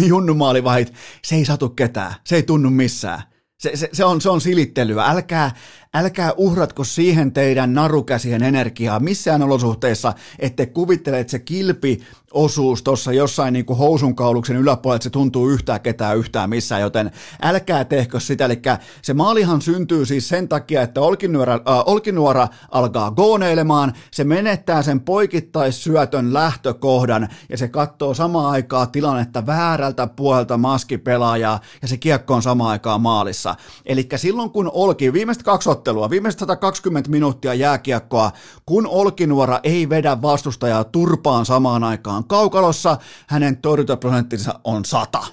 [0.07, 0.93] junnumaalivahit,
[1.25, 3.21] se ei satu ketään, se ei tunnu missään.
[3.59, 5.05] Se, se, se, on, se on silittelyä.
[5.05, 5.51] Älkää,
[5.95, 12.01] älkää uhratko siihen teidän narukäsien energiaa missään olosuhteissa, ette kuvittele, että se kilpi
[12.35, 17.11] osuus tuossa jossain niin kuin housunkauluksen yläpuolella, että se tuntuu yhtään ketään yhtään missään, joten
[17.41, 18.45] älkää tehkö sitä.
[18.45, 18.61] Eli
[19.01, 24.99] se maalihan syntyy siis sen takia, että Olkinuora, äh, Olkinuora alkaa gooneilemaan, se menettää sen
[24.99, 32.41] poikittaissyötön lähtökohdan ja se katsoo samaan aikaa tilannetta väärältä puolelta maskipelaajaa ja se kiekko on
[32.41, 33.55] samaan aikaan maalissa.
[33.85, 38.31] Eli silloin kun Olki, viimeiset kaksi ottelua, viimeiset 120 minuuttia jääkiekkoa,
[38.65, 45.23] kun Olkinuora ei vedä vastustajaa turpaan samaan aikaan kaukalossa, hänen torjuntaprosenttinsa on 100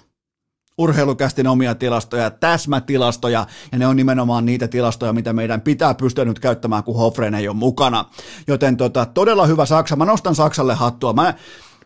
[0.79, 6.39] urheilukästin omia tilastoja, täsmätilastoja, ja ne on nimenomaan niitä tilastoja, mitä meidän pitää pystyä nyt
[6.39, 8.05] käyttämään, kun Hofren ei ole mukana.
[8.47, 11.13] Joten tota, todella hyvä Saksa, mä nostan Saksalle hattua.
[11.13, 11.35] Mä,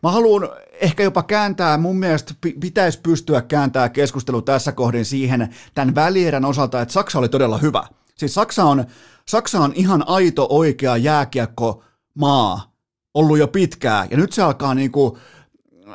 [0.02, 0.48] mä haluan
[0.81, 6.81] ehkä jopa kääntää, mun mielestä pitäisi pystyä kääntämään keskustelu tässä kohdin siihen tämän välierän osalta,
[6.81, 7.83] että Saksa oli todella hyvä.
[8.18, 8.85] Siis Saksa on,
[9.29, 12.72] Saksa on ihan aito oikea jääkiekko maa
[13.14, 15.18] ollut jo pitkään, ja nyt se alkaa niinku,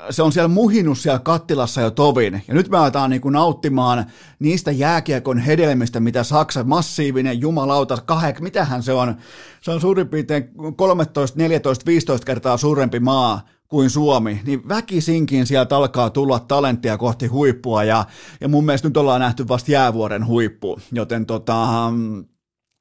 [0.09, 4.05] se on siellä muhinut siellä kattilassa jo tovin, ja nyt me aletaan niinku nauttimaan
[4.39, 9.15] niistä jääkiekon hedelmistä, mitä Saksa, massiivinen jumalauta, kahek, mitähän se on,
[9.61, 15.77] se on suurin piirtein 13, 14, 15 kertaa suurempi maa kuin Suomi, niin väkisinkin sieltä
[15.77, 18.05] alkaa tulla talenttia kohti huippua, ja,
[18.41, 21.67] ja mun mielestä nyt ollaan nähty vasta jäävuoren huippu, joten tota,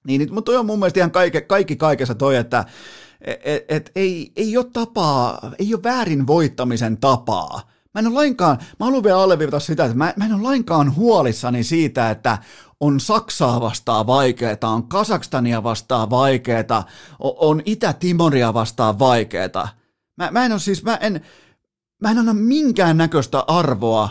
[0.06, 2.64] niin, mutta toi on mun mielestä ihan kaikki, kaikki kaikessa toi, että
[3.20, 7.60] et, et, ei, ei ole tapaa, ei ole väärin voittamisen tapaa.
[7.94, 10.96] Mä en ole lainkaan, mä haluan vielä alleviivata sitä, että mä, mä en ole lainkaan
[10.96, 12.38] huolissani siitä, että
[12.80, 16.82] on Saksaa vastaan vaikeeta, on Kasakstania vastaan vaikeeta,
[17.18, 19.68] on Itä-Timoria vastaan vaikeeta.
[20.20, 21.20] Mä, mä en ole siis, mä en,
[22.02, 24.08] mä en anna minkään näköistä arvoa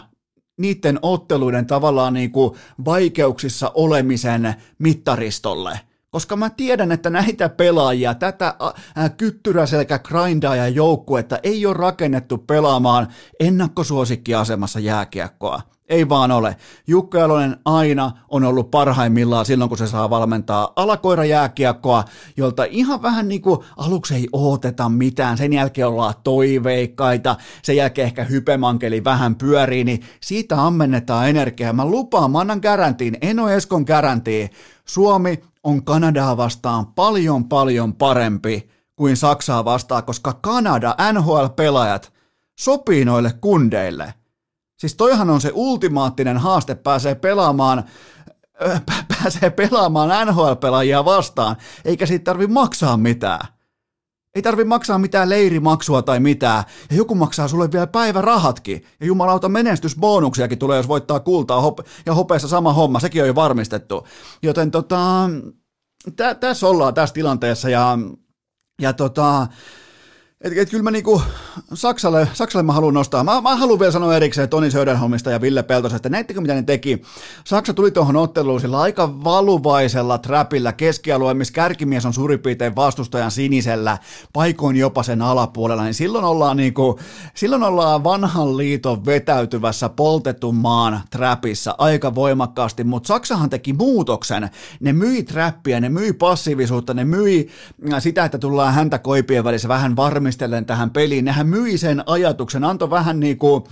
[0.58, 5.80] niiden otteluiden tavallaan niin kuin vaikeuksissa olemisen mittaristolle.
[6.12, 8.56] Koska mä tiedän, että näitä pelaajia, tätä
[9.18, 13.08] kyttyräselkä grindaaja joukkuetta ei ole rakennettu pelaamaan
[13.40, 15.62] ennakkosuosikkiasemassa jääkiekkoa.
[15.90, 16.56] Ei vaan ole.
[16.88, 22.04] Jukka Jalonen aina on ollut parhaimmillaan silloin, kun se saa valmentaa alakoirajääkiekkoa,
[22.38, 28.06] jolta ihan vähän niin kuin aluksi ei ooteta mitään, sen jälkeen ollaan toiveikkaita, sen jälkeen
[28.06, 31.74] ehkä hypemankeli vähän pyörii, niin siitä ammennetaan energiaa.
[31.74, 34.50] Mä lupaan, mä annan garantiin, en ole Eskon garantiin.
[34.86, 42.14] Suomi on Kanadaa vastaan paljon paljon parempi kuin Saksaa vastaan, koska Kanada, NHL-pelaajat,
[42.60, 44.14] sopii noille kundeille.
[44.80, 47.84] Siis toihan on se ultimaattinen haaste, pääsee pelaamaan
[49.08, 51.56] pääsee pelaamaan NHL-pelaajia vastaan,
[51.86, 53.48] eikä siitä tarvi maksaa mitään.
[54.36, 59.50] Ei tarvi maksaa mitään leirimaksua tai mitään, ja joku maksaa sulle vielä päivärahatkin, ja jumalauta
[59.50, 64.08] menestysbonuksiakin tulee, jos voittaa kultaa, hop- ja hopeessa sama homma, sekin on jo varmistettu.
[64.44, 65.30] Joten tota,
[66.16, 67.98] tä- tässä ollaan tässä tilanteessa, ja,
[68.82, 69.48] ja tota,
[70.42, 71.22] et, et kyllä mä niinku
[71.74, 73.24] Saksalle, Saksalle mä haluan nostaa.
[73.24, 76.10] Mä, mä haluan vielä sanoa erikseen Toni Söderholmista ja Ville Peltosesta.
[76.10, 77.02] Näittekö mitä ne teki?
[77.44, 83.32] Saksa tuli tuohon otteluun sillä aika valuvaisella trapilla keskialueen, missä kärkimies on suurin piirtein vastustajan
[83.32, 83.98] sinisellä,
[84.34, 85.84] paikoin jopa sen alapuolella.
[85.84, 87.00] Niin silloin ollaan, niinku,
[87.34, 94.50] silloin ollaan vanhan liiton vetäytyvässä poltetun maan trapissa aika voimakkaasti, mutta Saksahan teki muutoksen.
[94.80, 97.50] Ne myi trappia, ne myi passiivisuutta, ne myi
[98.00, 101.26] sitä, että tullaan häntä koipien välissä vähän varmi valmistellen tähän peliin.
[101.26, 103.64] Nehän myi sen ajatuksen, antoi vähän niin kuin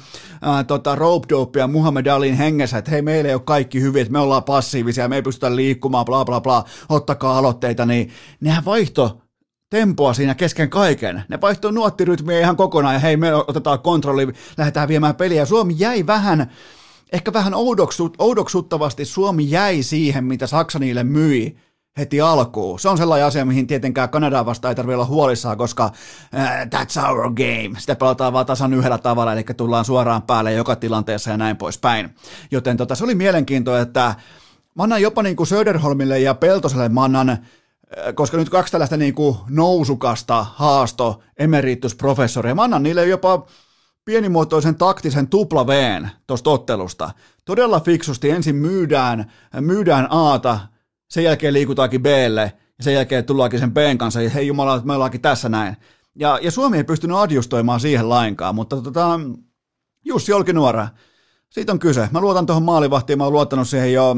[0.42, 4.12] ää, tota, rope dopea Muhammed Alin hengessä, että hei, meillä ei ole kaikki hyvin, että
[4.12, 8.10] me ollaan passiivisia, me ei pystytä liikkumaan, bla bla bla, ottakaa aloitteita, niin
[8.42, 9.22] nehän vaihto
[9.70, 11.24] tempoa siinä kesken kaiken.
[11.30, 15.46] Ne vaihtoi nuottirytmiä ihan kokonaan ja hei, me otetaan kontrolli, lähdetään viemään peliä.
[15.46, 16.52] Suomi jäi vähän,
[17.14, 21.58] ehkä vähän oudoksut, oudoksuttavasti Suomi jäi siihen, mitä Saksa niille myi
[21.98, 22.80] heti alkuun.
[22.80, 27.10] Se on sellainen asia, mihin tietenkään Kanadaa vastaan ei tarvitse olla huolissaan, koska uh, that's
[27.10, 27.80] our game.
[27.80, 32.16] Sitä pelataan vaan tasan yhdellä tavalla, eli tullaan suoraan päälle joka tilanteessa ja näin poispäin.
[32.52, 34.16] Joten tota, se oli mielenkiintoista, että
[34.76, 37.40] mä annan jopa niin kuin Söderholmille ja Peltoselle, mä annan äh,
[38.16, 43.46] koska nyt kaksi tällaista niin kuin nousukasta haasto emeritusprofessoria, mä annan niille jopa
[44.06, 47.12] pienimuotoisen taktisen tupla Vn tuosta ottelusta.
[47.46, 50.60] Todella fiksusti ensin myydään, myydään Aata,
[51.10, 54.94] sen jälkeen liikutaankin Blle, ja sen jälkeen tullaankin sen Bn kanssa, ja hei jumala, me
[54.94, 55.78] ollaankin tässä näin.
[56.16, 59.20] Ja, ja Suomi ei pystynyt adjustoimaan siihen lainkaan, mutta tota,
[60.06, 60.88] Jussi Olkinuora,
[61.50, 62.10] siitä on kyse.
[62.12, 64.16] Mä luotan tuohon maalivahtiin, mä oon luottanut siihen jo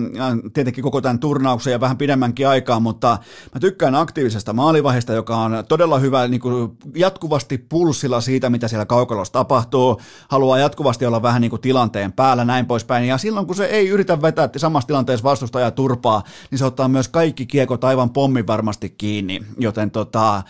[0.53, 3.17] tietenkin koko tämän turnauksen ja vähän pidemmänkin aikaa, mutta
[3.53, 8.85] mä tykkään aktiivisesta maalivahista, joka on todella hyvä niin kuin jatkuvasti pulssilla siitä, mitä siellä
[8.85, 13.55] kaukalossa tapahtuu, haluaa jatkuvasti olla vähän niin kuin tilanteen päällä, näin poispäin, ja silloin kun
[13.55, 18.09] se ei yritä vetää samassa tilanteessa vastustajaa turpaa, niin se ottaa myös kaikki kiekot aivan
[18.09, 20.43] pommin varmasti kiinni, joten tota,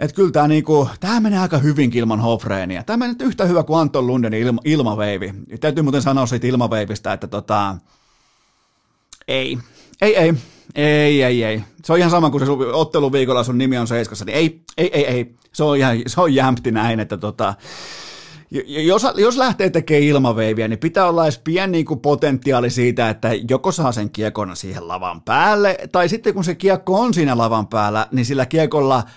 [0.00, 0.88] että kyllä tämä niinku,
[1.20, 2.82] menee aika hyvin ilman Hofreenia.
[2.82, 5.32] Tämä menee yhtä hyvä kuin Anton Lundenin ilma, ilmaveivi.
[5.60, 7.76] Täytyy muuten sanoa siitä ilmaveivistä, että tota,
[9.28, 9.58] ei,
[10.00, 10.34] ei, ei,
[10.74, 11.62] ei, ei, ei.
[11.84, 15.06] Se on ihan sama kuin se otteluviikolla sun nimi on Seiskassa, niin ei, ei, ei,
[15.06, 15.34] ei.
[15.52, 17.54] Se on, ihan, se on jämpti näin, että tota,
[18.66, 23.30] jos, jos lähtee tekemään ilmaveiviä, niin pitää olla edes pieni niin kuin potentiaali siitä, että
[23.50, 27.66] joko saa sen kiekon siihen lavan päälle, tai sitten kun se kiekko on siinä lavan
[27.66, 29.02] päällä, niin sillä kiekolla–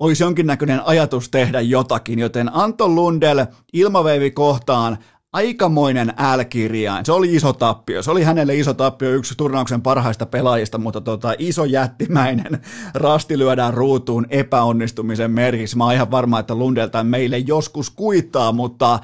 [0.00, 4.98] olisi jonkinnäköinen ajatus tehdä jotakin, joten Anton Lundell ilmaveivi kohtaan
[5.32, 7.04] aikamoinen L-kirjain.
[7.04, 8.02] Se oli iso tappio.
[8.02, 12.60] Se oli hänelle iso tappio, yksi turnauksen parhaista pelaajista, mutta tota, iso jättimäinen
[12.94, 15.76] rasti lyödään ruutuun epäonnistumisen merkiksi.
[15.76, 18.98] Mä oon ihan varma, että Lundelta meille joskus kuittaa, mutta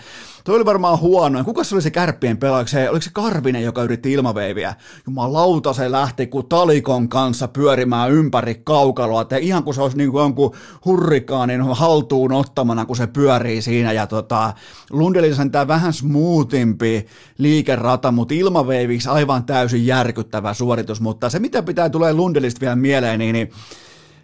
[0.47, 1.45] Toi oli varmaan huono.
[1.45, 2.91] Kuka se oli se kärppien pelaaja?
[2.91, 4.75] Oliko se Karvinen, joka yritti ilmaveiviä?
[5.07, 9.23] Jumalauta, se lähti kuin talikon kanssa pyörimään ympäri kaukaloa.
[9.23, 10.55] Että ihan kuin se olisi niin kuin jonkun
[10.85, 13.93] hurrikaanin haltuun ottamana, kun se pyörii siinä.
[13.93, 14.53] Ja tota,
[14.91, 17.07] Lundeli sentää vähän smoothimpi
[17.39, 21.01] liikerata, mutta ilmaveiviksi aivan täysin järkyttävä suoritus.
[21.01, 23.51] Mutta se, mitä pitää tulee Lundelista vielä mieleen, niin, niin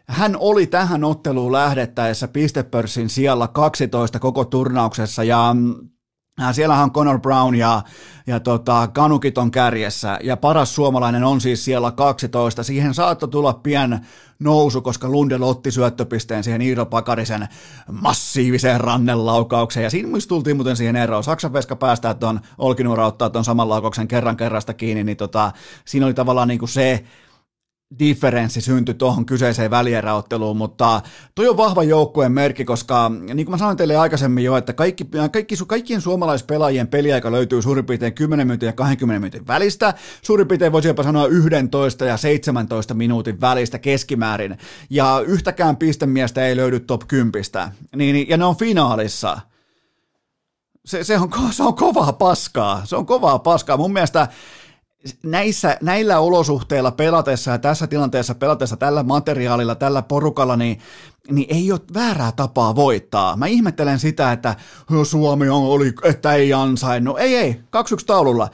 [0.07, 5.75] hän oli tähän otteluun lähdettäessä pistepörssin siellä 12 koko turnauksessa ja mm,
[6.53, 7.83] siellähän on Conor Brown ja,
[8.27, 12.63] ja tota, Kanukit on kärjessä ja paras suomalainen on siis siellä 12.
[12.63, 14.07] Siihen saattoi tulla pien
[14.39, 17.49] nousu, koska Lundell otti syöttöpisteen siihen Iiro Pakarisen
[17.93, 21.25] massiiviseen rannenlaukaukseen ja siinä myös tultiin muuten siihen eroon.
[21.25, 25.53] Saksan veska päästää tuon Olkinuora ottaa tuon saman laukauksen kerran kerrasta kiinni, niin tota,
[25.85, 27.05] siinä oli tavallaan niin kuin se,
[27.99, 31.01] differenssi syntyi tuohon kyseiseen välieräotteluun, mutta
[31.35, 35.05] toi on vahva joukkueen merkki, koska niin kuin mä sanoin teille aikaisemmin jo, että kaikki,
[35.33, 40.73] kaikki, kaikkien suomalaispelaajien peliaika löytyy suurin piirtein 10 minuutin ja 20 minuutin välistä, suurin piirtein
[40.73, 44.59] voisi jopa sanoa 11 ja 17 minuutin välistä keskimäärin,
[44.91, 47.33] ja yhtäkään pistemiestä ei löydy top 10,
[47.97, 49.41] niin, ja ne on finaalissa,
[50.85, 53.77] se, se, on, se on kovaa paskaa, se on kovaa paskaa.
[53.77, 54.29] Mun mielestä
[55.23, 60.79] näissä, näillä olosuhteilla pelatessa ja tässä tilanteessa pelatessa tällä materiaalilla, tällä porukalla, niin,
[61.31, 63.37] niin ei ole väärää tapaa voittaa.
[63.37, 64.57] Mä ihmettelen sitä, että
[65.03, 67.19] Suomi on, oli, että ei ansainnut.
[67.19, 67.59] Ei, ei, 2-1
[68.07, 68.51] taululla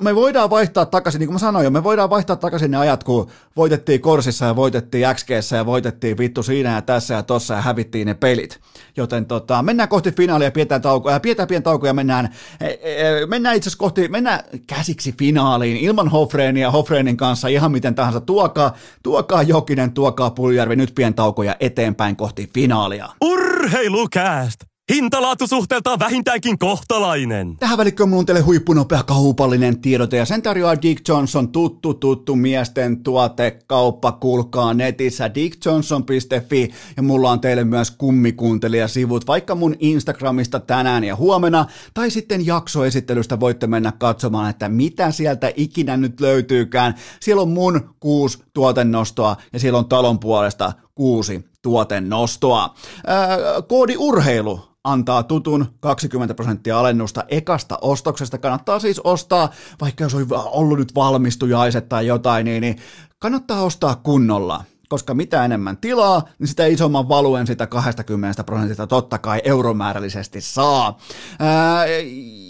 [0.00, 3.04] me voidaan vaihtaa takaisin, niin kuin mä sanoin jo, me voidaan vaihtaa takaisin ne ajat,
[3.04, 7.60] kun voitettiin Korsissa ja voitettiin xg ja voitettiin vittu siinä ja tässä ja tossa ja
[7.60, 8.60] hävittiin ne pelit.
[8.96, 13.26] Joten tota, mennään kohti finaalia, pidetään taukoa ja pidetään pieni tauko ja mennään, e, e,
[13.26, 18.20] mennään itse asiassa kohti, mennään käsiksi finaaliin ilman Hofreenia, Hofreenin kanssa ihan miten tahansa.
[18.20, 23.08] Tuokaa, tuokaa Jokinen, tuokaa Puljärvi, nyt pien tauko ja eteenpäin kohti finaalia.
[23.24, 24.75] Urheilukääst!
[24.94, 27.56] Hintalaatusuhteeltaan vähintäänkin kohtalainen.
[27.56, 32.36] Tähän välikköön mulla on teille huippunopea kaupallinen tiedote ja sen tarjoaa Dick Johnson tuttu tuttu
[32.36, 34.12] miesten tuotekauppa.
[34.12, 41.66] Kuulkaa netissä dickjohnson.fi ja mulla on teille myös kummikuuntelijasivut vaikka mun Instagramista tänään ja huomenna
[41.94, 46.94] tai sitten jaksoesittelystä voitte mennä katsomaan, että mitä sieltä ikinä nyt löytyykään.
[47.20, 52.74] Siellä on mun kuusi tuotennostoa ja siellä on talon puolesta kuusi tuotennostoa.
[53.06, 58.38] Ää, koodi urheilu antaa tutun 20 prosenttia alennusta ekasta ostoksesta.
[58.38, 62.76] Kannattaa siis ostaa, vaikka jos on ollut nyt valmistujaiset tai jotain, niin, niin
[63.18, 69.18] kannattaa ostaa kunnolla koska mitä enemmän tilaa, niin sitä isomman valuen sitä 20 prosentista totta
[69.18, 70.98] kai euromäärällisesti saa.
[71.38, 71.86] Ää,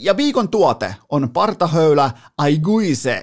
[0.01, 3.23] ja viikon tuote on partahöylä Aiguise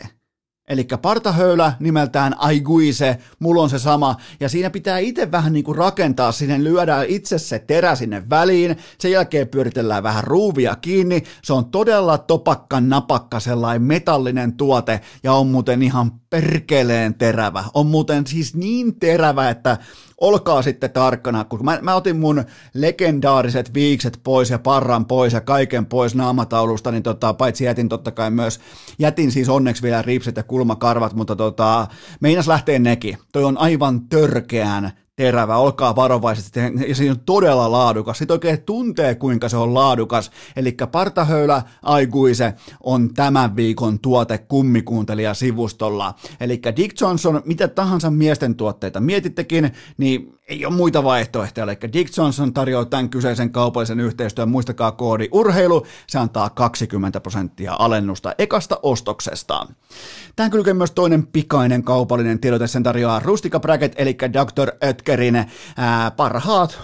[0.67, 5.77] Eli partahöylä nimeltään Aiguise, mulla on se sama, ja siinä pitää itse vähän niin kuin
[5.77, 11.53] rakentaa, sinne lyödään itse se terä sinne väliin, sen jälkeen pyöritellään vähän ruuvia kiinni, se
[11.53, 18.27] on todella topakka napakka sellainen metallinen tuote, ja on muuten ihan perkeleen terävä, on muuten
[18.27, 19.77] siis niin terävä, että
[20.23, 25.41] olkaa sitten tarkkana, kun mä, mä otin mun legendaariset viikset pois ja parran pois ja
[25.41, 28.59] kaiken pois naamataulusta, niin tota, paitsi jätin totta kai myös,
[28.99, 31.87] jätin siis onneksi vielä ripset ja kulmakarvat, mutta tota,
[32.19, 33.17] meinas lähtee nekin.
[33.31, 38.17] Toi on aivan törkeän terävä, olkaa varovaisesti, ja se on todella laadukas.
[38.17, 40.31] Sitten oikein tuntee, kuinka se on laadukas.
[40.55, 46.13] Eli partahöylä aikuise on tämän viikon tuote kummikuuntelija sivustolla.
[46.39, 52.17] Eli Dick Johnson, mitä tahansa miesten tuotteita mietittekin, niin ei ole muita vaihtoehtoja, eli Dick
[52.17, 58.79] Johnson tarjoaa tämän kyseisen kaupallisen yhteistyön, muistakaa koodi urheilu, se antaa 20 prosenttia alennusta ekasta
[58.83, 59.67] ostoksesta.
[60.35, 64.71] Tähän kylkee myös toinen pikainen kaupallinen tiedote, sen tarjoaa Rustica Bracket, eli Dr.
[65.03, 65.45] Ötkerin
[65.77, 66.79] ää, parhaat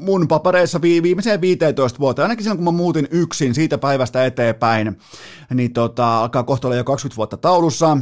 [0.00, 4.98] mun papareissa vi- viimeiseen 15 vuotta, ainakin silloin kun mä muutin yksin siitä päivästä eteenpäin,
[5.54, 7.98] niin tota, alkaa kohta olla jo 20 vuotta taulussa,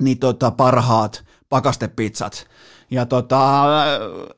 [0.00, 2.46] niin tota, parhaat pakastepizzat
[2.90, 3.64] ja tota,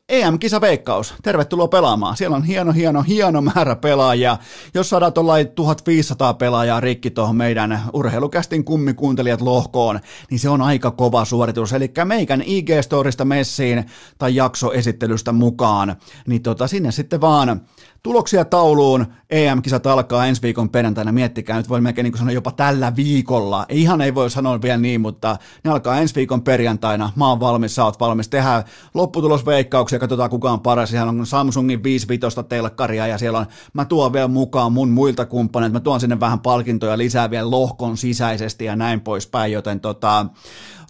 [0.09, 2.17] EM-kisaveikkaus, tervetuloa pelaamaan.
[2.17, 4.39] Siellä on hieno, hieno, hieno määrä pelaajia.
[4.75, 10.91] Jos saadaan tuollain 1500 pelaajaa rikki tuohon meidän urheilukästin kummikuuntelijat lohkoon, niin se on aika
[10.91, 11.73] kova suoritus.
[11.73, 13.85] Eli meikän IG-storista messiin
[14.19, 17.61] tai jaksoesittelystä mukaan, niin tota, sinne sitten vaan
[18.07, 22.97] Tuloksia tauluun, EM-kisat alkaa ensi viikon perjantaina, miettikää, nyt voi melkein niin sanoa jopa tällä
[22.97, 27.41] viikolla, ihan ei voi sanoa vielä niin, mutta ne alkaa ensi viikon perjantaina, mä oon
[27.41, 28.65] valmis, sä oot valmis, tehdään
[28.95, 34.13] lopputulosveikkauksia, katsotaan kuka on paras, siellä on Samsungin 55 telkkaria ja siellä on, mä tuon
[34.13, 38.77] vielä mukaan mun muilta kumppaneilta, mä tuon sinne vähän palkintoja lisää vielä lohkon sisäisesti ja
[38.77, 40.27] näin poispäin, joten tota,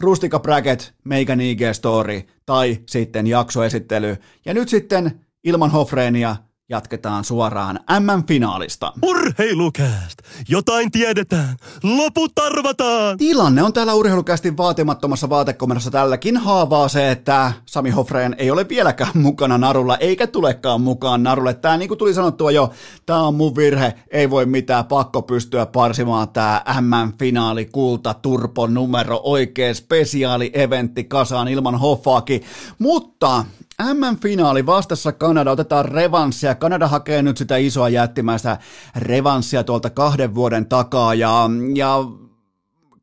[0.01, 4.17] Rustika Bracket, Meikän IG Story tai sitten jaksoesittely.
[4.45, 6.37] Ja nyt sitten ilman Hofreenia
[6.69, 8.93] jatketaan suoraan M-finaalista.
[9.03, 10.19] Urheilukääst!
[10.49, 11.57] Jotain tiedetään!
[11.83, 13.19] Loput arvataan!
[13.19, 19.11] Tilanne on täällä urheilukästin vaatimattomassa vaatekomerossa tälläkin haavaa se, että Sami Hofreen ei ole vieläkään
[19.15, 21.55] mukana narulla, eikä tulekaan mukaan narulle.
[21.55, 22.71] Tää niin kuin tuli sanottua jo,
[23.07, 29.21] tää on mun virhe, ei voi mitään, pakko pystyä parsimaan tää M-finaali kulta turpo numero
[29.23, 32.43] oikea spesiaali eventti kasaan ilman Hoffaakin.
[32.79, 33.45] Mutta
[33.83, 36.55] MM-finaali vastassa Kanada, otetaan revanssia.
[36.55, 38.59] Kanada hakee nyt sitä isoa jättimäistä
[38.97, 41.15] revanssia tuolta kahden vuoden takaa.
[41.15, 41.99] Ja, ja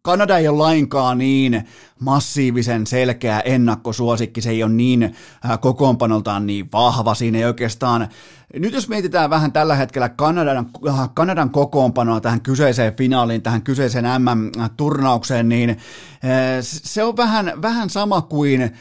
[0.01, 1.67] Kanada ei ole lainkaan niin
[1.99, 5.15] massiivisen selkeä ennakkosuosikki, se ei ole niin
[5.61, 7.37] kokoonpanoltaan niin vahva, siinä.
[7.37, 8.07] Ei oikeastaan,
[8.53, 14.05] nyt jos mietitään vähän tällä hetkellä Kanadan, äh, Kanadan kokoonpanoa tähän kyseiseen finaaliin, tähän kyseiseen
[14.05, 15.77] MM-turnaukseen, niin
[16.61, 18.71] se on vähän, vähän sama kuin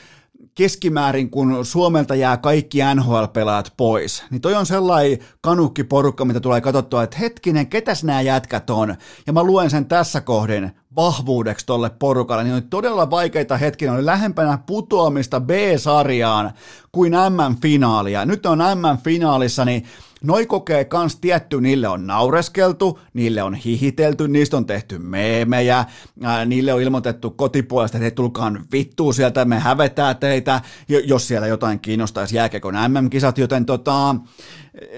[0.55, 7.03] keskimäärin, kun Suomelta jää kaikki NHL-pelaajat pois, niin toi on sellainen kanukkiporukka, mitä tulee katsottua,
[7.03, 8.95] että hetkinen, ketäs nämä jätkät on?
[9.27, 14.07] Ja mä luen sen tässä kohdin vahvuudeksi tolle porukalle, niin oli todella vaikeita hetkiä, oli
[14.07, 16.53] lähempänä putoamista B-sarjaan
[16.93, 18.25] kuin M-finaalia.
[18.25, 19.85] Nyt on M-finaalissa, niin
[20.23, 25.85] Noi kokee kans tietty, niille on naureskeltu, niille on hihitelty, niistä on tehty meemejä,
[26.23, 30.61] ää, niille on ilmoitettu kotipuolesta, että he tulkaan vittuu sieltä, me hävetää teitä,
[31.05, 34.17] jos siellä jotain kiinnostaisi jääkekon MM-kisat, joten tota,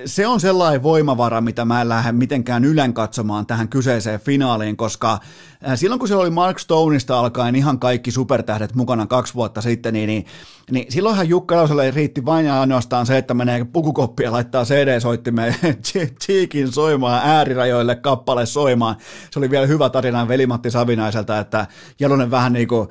[0.07, 5.13] se on sellainen voimavara, mitä mä en lähde mitenkään ylen katsomaan tähän kyseiseen finaaliin, koska
[5.69, 9.95] äh, silloin kun se oli Mark Stoneista alkaen ihan kaikki supertähdet mukana kaksi vuotta sitten,
[9.95, 10.27] niin, niin,
[10.71, 15.55] niin silloinhan Jukka Lauselle riitti vain ja ainoastaan se, että menee pukukoppia laittaa CD-soittimeen
[16.25, 18.97] Cheekin soimaan äärirajoille kappale soimaan.
[19.31, 21.67] Se oli vielä hyvä tarina Velimatti Savinaiselta, että
[22.01, 22.89] Jalonen vähän niin kuin,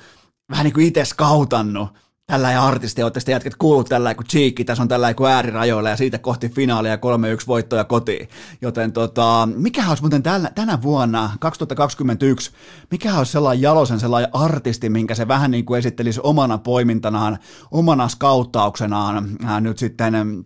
[0.50, 1.90] vähän niin kuin itse skautannut
[2.26, 5.98] tällä artisti, olette sitten jätket kuullut tällä kuin Cheekki, tässä on tällä kuin äärirajoilla ja
[5.98, 7.00] siitä kohti finaalia 3-1
[7.48, 8.30] voittoja kotiin.
[8.62, 12.52] Joten tota, mikä olisi muuten tänä, tänä vuonna, 2021,
[12.92, 17.38] mikä olisi sellainen jalosen sellainen artisti, minkä se vähän niin kuin esittelisi omana poimintanaan,
[17.72, 20.46] omana skauttauksenaan ää, nyt sitten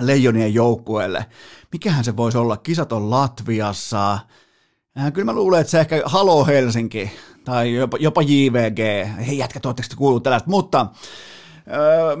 [0.00, 1.26] Leijonien joukkueelle.
[1.72, 2.56] Mikähän se voisi olla?
[2.56, 4.18] Kisat on Latviassa.
[5.12, 7.10] Kyllä mä luulen, että se ehkä Halo Helsinki
[7.48, 8.78] tai jopa, jopa JVG.
[9.26, 10.50] Hei jätkä, oletteko kuullut tällaista?
[10.50, 10.86] Mutta
[11.72, 12.16] öö,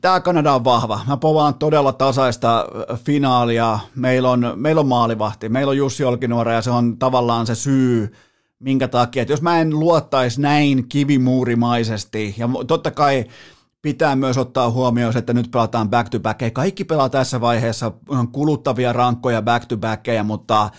[0.00, 1.00] tämä Kanada on vahva.
[1.08, 2.66] Mä povaan todella tasaista
[3.04, 3.78] finaalia.
[3.94, 8.12] Meillä on, meillä on maalivahti, meillä on Jussi Olkinuora ja se on tavallaan se syy,
[8.58, 13.24] minkä takia, että jos mä en luottaisi näin kivimuurimaisesti, ja totta kai
[13.82, 16.40] pitää myös ottaa huomioon, että nyt pelataan back to back.
[16.52, 17.92] Kaikki pelaa tässä vaiheessa
[18.32, 20.70] kuluttavia rankkoja back to backkejä, mutta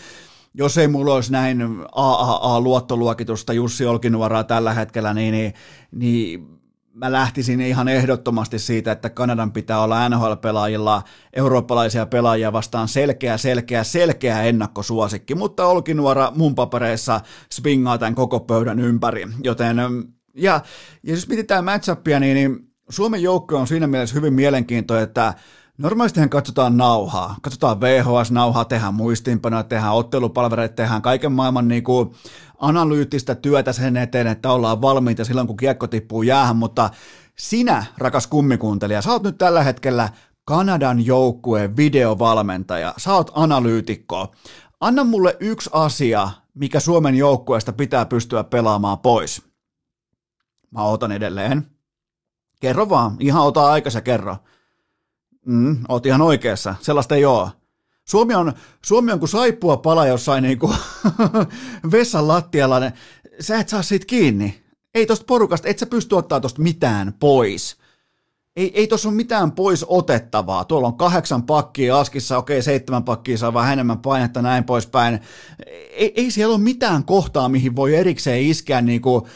[0.53, 5.53] jos ei mulla olisi näin AAA-luottoluokitusta Jussi Olkinuoraa tällä hetkellä, niin, niin,
[5.91, 6.59] niin
[6.93, 13.83] mä lähtisin ihan ehdottomasti siitä, että Kanadan pitää olla NHL-pelaajilla eurooppalaisia pelaajia vastaan selkeä, selkeä,
[13.83, 17.21] selkeä ennakkosuosikki, mutta Olkinuora mun papereissa
[17.51, 19.77] swingaa tämän koko pöydän ympäri, joten
[20.33, 20.61] ja,
[21.03, 25.33] ja jos mietitään matchupia, niin, niin Suomen joukko on siinä mielessä hyvin mielenkiintoinen, että
[25.79, 27.35] Normaalistihan katsotaan nauhaa.
[27.41, 32.11] Katsotaan VHS-nauhaa, tehdään muistiinpanoja, tehdään ottelupalvereita, tehdään kaiken maailman niin kuin
[32.57, 36.89] analyyttistä työtä sen eteen, että ollaan valmiita silloin, kun kiekko tippuu jäähän, mutta
[37.37, 40.09] sinä, rakas kummikuuntelija, sä oot nyt tällä hetkellä
[40.45, 44.31] Kanadan joukkueen videovalmentaja, sä oot analyytikko.
[44.79, 49.41] Anna mulle yksi asia, mikä Suomen joukkueesta pitää pystyä pelaamaan pois.
[50.71, 51.67] Mä otan edelleen.
[52.61, 54.37] Kerro vaan, ihan ota aikansa kerro.
[55.49, 57.49] Mm, oot ihan oikeassa, sellaista ei ole.
[58.05, 58.53] Suomi on,
[58.85, 60.73] Suomi on kuin saippua pala jossain niinku
[61.91, 62.81] vessan lattialla,
[63.39, 64.63] sä et saa siitä kiinni.
[64.95, 67.77] Ei tosta porukasta, et sä pysty ottaa tosta mitään pois.
[68.55, 70.65] Ei, ei tuossa ole mitään pois otettavaa.
[70.65, 75.19] Tuolla on kahdeksan pakkia askissa, okei, seitsemän pakkia saa vähän enemmän painetta, näin poispäin.
[75.91, 79.27] Ei, ei siellä ole mitään kohtaa, mihin voi erikseen iskeä niinku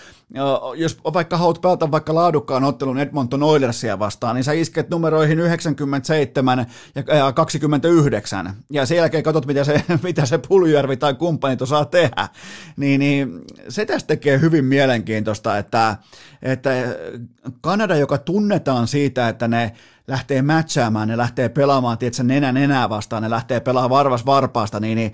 [0.75, 6.65] jos vaikka haluat pelata vaikka laadukkaan ottelun Edmonton Oilersia vastaan, niin sä isket numeroihin 97
[6.95, 12.29] ja 29, ja sen jälkeen katsot, mitä se, mitä se Puljärvi tai kumppanit osaa tehdä,
[12.77, 15.97] niin, niin se tästä tekee hyvin mielenkiintoista, että,
[16.41, 16.69] että
[17.61, 19.73] Kanada, joka tunnetaan siitä, että ne
[20.07, 24.95] lähtee matchaamaan, ne lähtee pelaamaan, tiedätkö, nenä nenää vastaan, ne lähtee pelaamaan varvas varpaasta, niin,
[24.95, 25.13] niin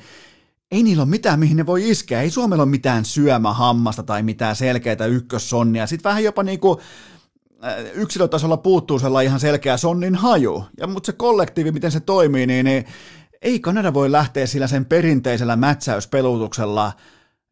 [0.72, 2.22] ei niillä ole mitään, mihin ne voi iskeä.
[2.22, 5.88] Ei Suomella ole mitään syömähammasta tai mitään selkeää ykkössonnia.
[5.88, 6.80] Sitten vähän jopa niin kuin
[7.64, 10.64] äh, yksilötasolla puuttuu sellainen ihan selkeä sonnin haju.
[10.78, 12.86] Ja, mutta se kollektiivi, miten se toimii, niin, niin
[13.42, 16.94] ei Kanada voi lähteä sillä sen perinteisellä mätsäyspelutuksella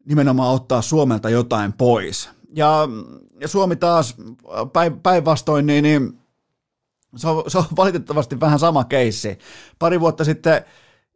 [0.04, 2.30] nimenomaan ottaa Suomelta jotain pois.
[2.54, 2.88] Ja,
[3.40, 4.16] ja Suomi taas
[5.02, 6.18] päinvastoin, niin, niin
[7.16, 9.38] se, on, se on valitettavasti vähän sama keissi.
[9.78, 10.64] Pari vuotta sitten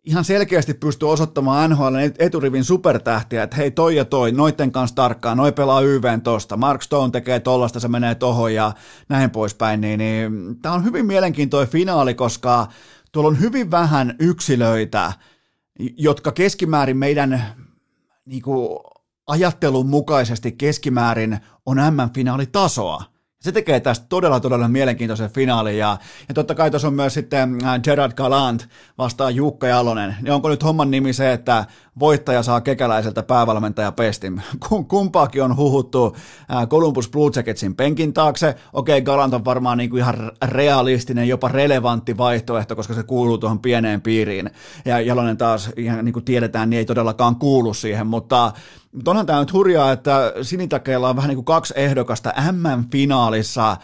[0.05, 5.36] ihan selkeästi pystyy osoittamaan NHL eturivin supertähtiä, että hei toi ja toi, noitten kanssa tarkkaan,
[5.36, 8.72] noi pelaa YVn tosta, Mark Stone tekee tollasta, se menee tohon ja
[9.09, 12.66] näin poispäin, niin, niin tämä on hyvin mielenkiintoinen finaali, koska
[13.12, 15.12] tuolla on hyvin vähän yksilöitä,
[15.78, 17.44] jotka keskimäärin meidän
[18.24, 18.78] niin kuin,
[19.26, 23.11] ajattelun mukaisesti keskimäärin on M-finaalitasoa.
[23.43, 27.59] Se tekee tästä todella, todella mielenkiintoisen finaalin ja, ja totta kai tuossa on myös sitten
[27.64, 28.68] äh, Gerard Galant
[28.99, 30.16] vastaan Jukka Jalonen.
[30.22, 31.64] Ja onko nyt homman nimi se, että
[31.99, 34.43] voittaja saa kekäläiseltä päävalmentaja pestin?
[34.88, 36.16] Kumpaakin on huhuttu
[36.68, 38.55] Columbus Blue Jacketsin penkin taakse.
[38.72, 43.59] Okei, Galant on varmaan niin kuin ihan realistinen, jopa relevantti vaihtoehto, koska se kuuluu tuohon
[43.59, 44.51] pieneen piiriin.
[44.84, 48.53] Ja Jalonen taas, ihan niin kuin tiedetään, niin ei todellakaan kuulu siihen, mutta
[48.93, 53.76] mutta onhan tämä nyt hurjaa, että sinitakeilla on vähän niin kuin kaksi ehdokasta MM-finaalissa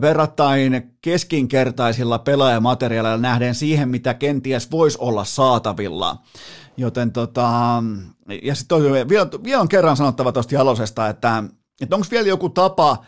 [0.00, 6.16] verrattain keskinkertaisilla pelaajamateriaaleilla nähden siihen, mitä kenties voisi olla saatavilla.
[6.76, 7.82] Joten tota,
[8.42, 11.44] ja sitten vielä, vielä on kerran sanottava tuosta Jalosesta, että,
[11.80, 13.04] että onko vielä joku tapa,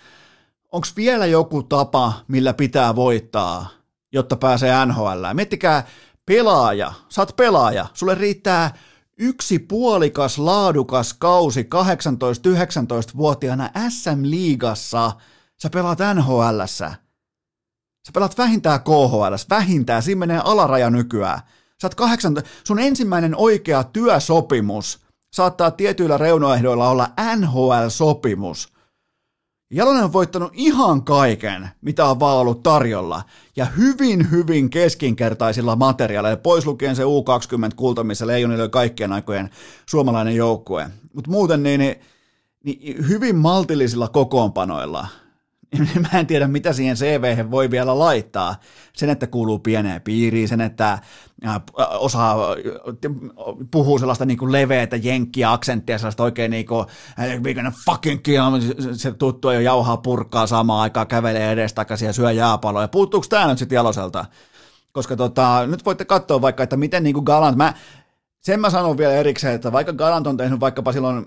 [0.73, 3.69] onko vielä joku tapa, millä pitää voittaa,
[4.13, 5.25] jotta pääsee NHL.
[5.35, 5.87] Miettikää,
[6.27, 8.75] pelaaja, sä oot pelaaja, sulle riittää
[9.19, 15.13] yksi puolikas laadukas kausi 18-19-vuotiaana SM-liigassa,
[15.63, 16.61] sä pelaat nhl
[18.07, 21.41] Sä pelaat vähintään KHL, vähintään, siinä menee alaraja nykyään.
[21.83, 25.01] Sä oot 18, sun ensimmäinen oikea työsopimus
[25.33, 28.69] saattaa tietyillä reunaehdoilla olla NHL-sopimus–
[29.73, 33.23] Jalonen on voittanut ihan kaiken, mitä on vaan ollut tarjolla,
[33.57, 39.51] ja hyvin, hyvin keskinkertaisilla materiaaleilla, pois lukien se U20-kulta, missä Leijonille oli kaikkien aikojen
[39.87, 40.91] suomalainen joukkue.
[41.15, 42.01] Mutta muuten niin, niin,
[42.65, 45.07] niin hyvin maltillisilla kokoonpanoilla–
[46.13, 48.57] mä en tiedä, mitä siihen CV voi vielä laittaa.
[48.93, 50.99] Sen, että kuuluu pieneen piiriin, sen, että
[51.99, 52.37] osaa
[53.71, 56.87] puhuu sellaista niin kuin leveätä jenkkiä aksenttia, sellaista oikein niin kuin,
[57.85, 58.43] fucking kill,
[58.93, 62.89] se tuttu jo jauhaa purkaa samaan aikaan, kävelee edestakaisin ja syö jääpaloja.
[62.89, 64.25] Puuttuuko tämä nyt sitten Jaloselta?
[64.93, 67.75] Koska tota, nyt voitte katsoa vaikka, että miten niin kuin Galant, mä,
[68.41, 71.27] sen mä sanon vielä erikseen, että vaikka Galant on tehnyt vaikkapa silloin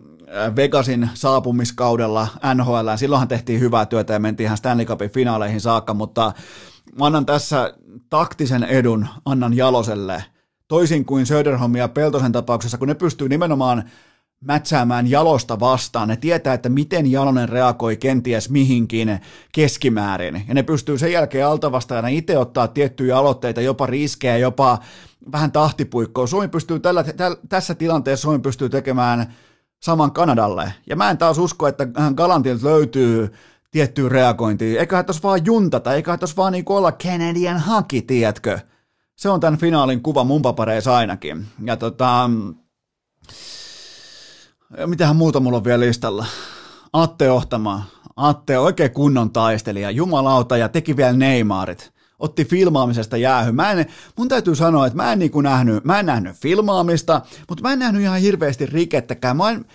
[0.56, 6.34] Vegasin saapumiskaudella NHL, silloinhan tehtiin hyvää työtä ja mentiin ihan Stanley Cupin finaaleihin saakka, mutta
[7.00, 7.74] mä annan tässä
[8.10, 10.24] taktisen edun, annan Jaloselle,
[10.68, 13.84] toisin kuin Söderholm ja Peltosen tapauksessa, kun ne pystyy nimenomaan
[14.44, 16.08] mätsäämään jalosta vastaan.
[16.08, 19.20] Ne tietää, että miten Jalonen reagoi kenties mihinkin
[19.52, 20.44] keskimäärin.
[20.48, 24.80] Ja ne pystyy sen jälkeen altavastaajana itse ottaa tiettyjä aloitteita, jopa riskejä, jopa
[25.32, 26.28] vähän tahtipuikkoa.
[26.28, 29.34] Suomi pystyy tällä, täl, tässä tilanteessa Suomi pystyy tekemään
[29.84, 30.74] saman Kanadalle.
[30.88, 33.34] Ja mä en taas usko, että Galantilta löytyy
[33.72, 34.80] tiettyä reagointia.
[34.80, 38.60] Eiköhän tuossa vaan juntata, eiköhän tuossa vaan niin olla Canadian haki, tiedätkö?
[39.16, 41.46] Se on tämän finaalin kuva mun papareissa ainakin.
[41.64, 42.30] Ja tota,
[44.86, 46.26] mitähän muuta mulla on vielä listalla?
[46.94, 47.84] Atte Ohtama.
[48.16, 51.93] Atte oikein kunnon taistelija, jumalauta, ja teki vielä Neymarit.
[52.24, 53.52] Otti filmaamisesta jäähy.
[53.52, 53.86] Mä en,
[54.18, 57.80] mun täytyy sanoa, että mä en, niin nähnyt, mä en nähnyt filmaamista, mutta mä en
[57.80, 59.38] nähnyt ihan hirveästi rikettäkään.
[59.38, 59.66] Mä en,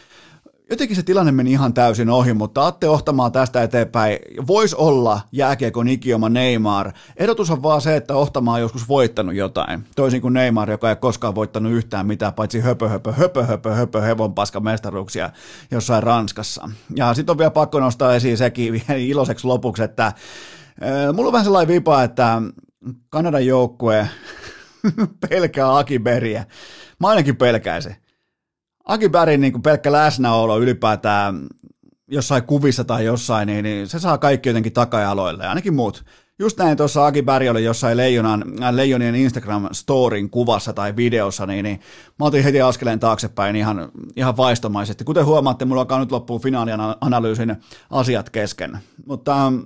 [0.71, 5.89] jotenkin se tilanne meni ihan täysin ohi, mutta Atte Ohtamaa tästä eteenpäin voisi olla jääkiekon
[5.89, 6.93] ikioma Neymar.
[7.17, 10.97] Edotus on vaan se, että Ohtamaa on joskus voittanut jotain, toisin kuin Neymar, joka ei
[10.97, 15.31] koskaan voittanut yhtään mitään, paitsi höpö, höpö, höpö, höpö, höpö, hevon paska mestaruuksia
[15.71, 16.69] jossain Ranskassa.
[16.97, 20.13] Ja sitten on vielä pakko nostaa esiin sekin iloiseksi lopuksi, että
[21.13, 22.43] mulla on vähän sellainen vipa, että
[23.09, 24.09] Kanadan joukkue
[25.29, 26.47] pelkää Akiberiä.
[27.01, 27.97] Mä ainakin pelkäisin.
[28.85, 31.47] Aki Bärin niin pelkkä läsnäolo ylipäätään
[32.11, 36.05] jossain kuvissa tai jossain, niin, niin se saa kaikki jotenkin takajaloille, ainakin muut.
[36.39, 41.63] Just näin tuossa Aki Bäri oli jossain Leijonan, äh, Leijonien Instagram-storin kuvassa tai videossa, niin,
[41.63, 41.81] niin
[42.19, 45.05] mä otin heti askeleen taaksepäin ihan, ihan vaistomaisesti.
[45.05, 47.57] Kuten huomaatte, mulla alkaa nyt loppuu finaalianalyysin
[47.91, 48.79] asiat kesken.
[49.07, 49.57] Mutta ähm,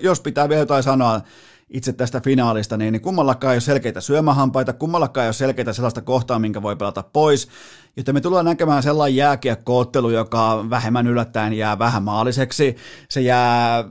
[0.00, 1.20] jos pitää vielä jotain sanoa,
[1.70, 6.02] itse tästä finaalista, niin, niin kummallakaan ei ole selkeitä syömähampaita, kummallakaan ei ole selkeitä sellaista
[6.02, 7.48] kohtaa, minkä voi pelata pois,
[7.96, 12.76] joten me tullaan näkemään sellainen jääkiekkoottelu, joka vähemmän yllättäen jää vähän maaliseksi.
[13.08, 13.84] Se jää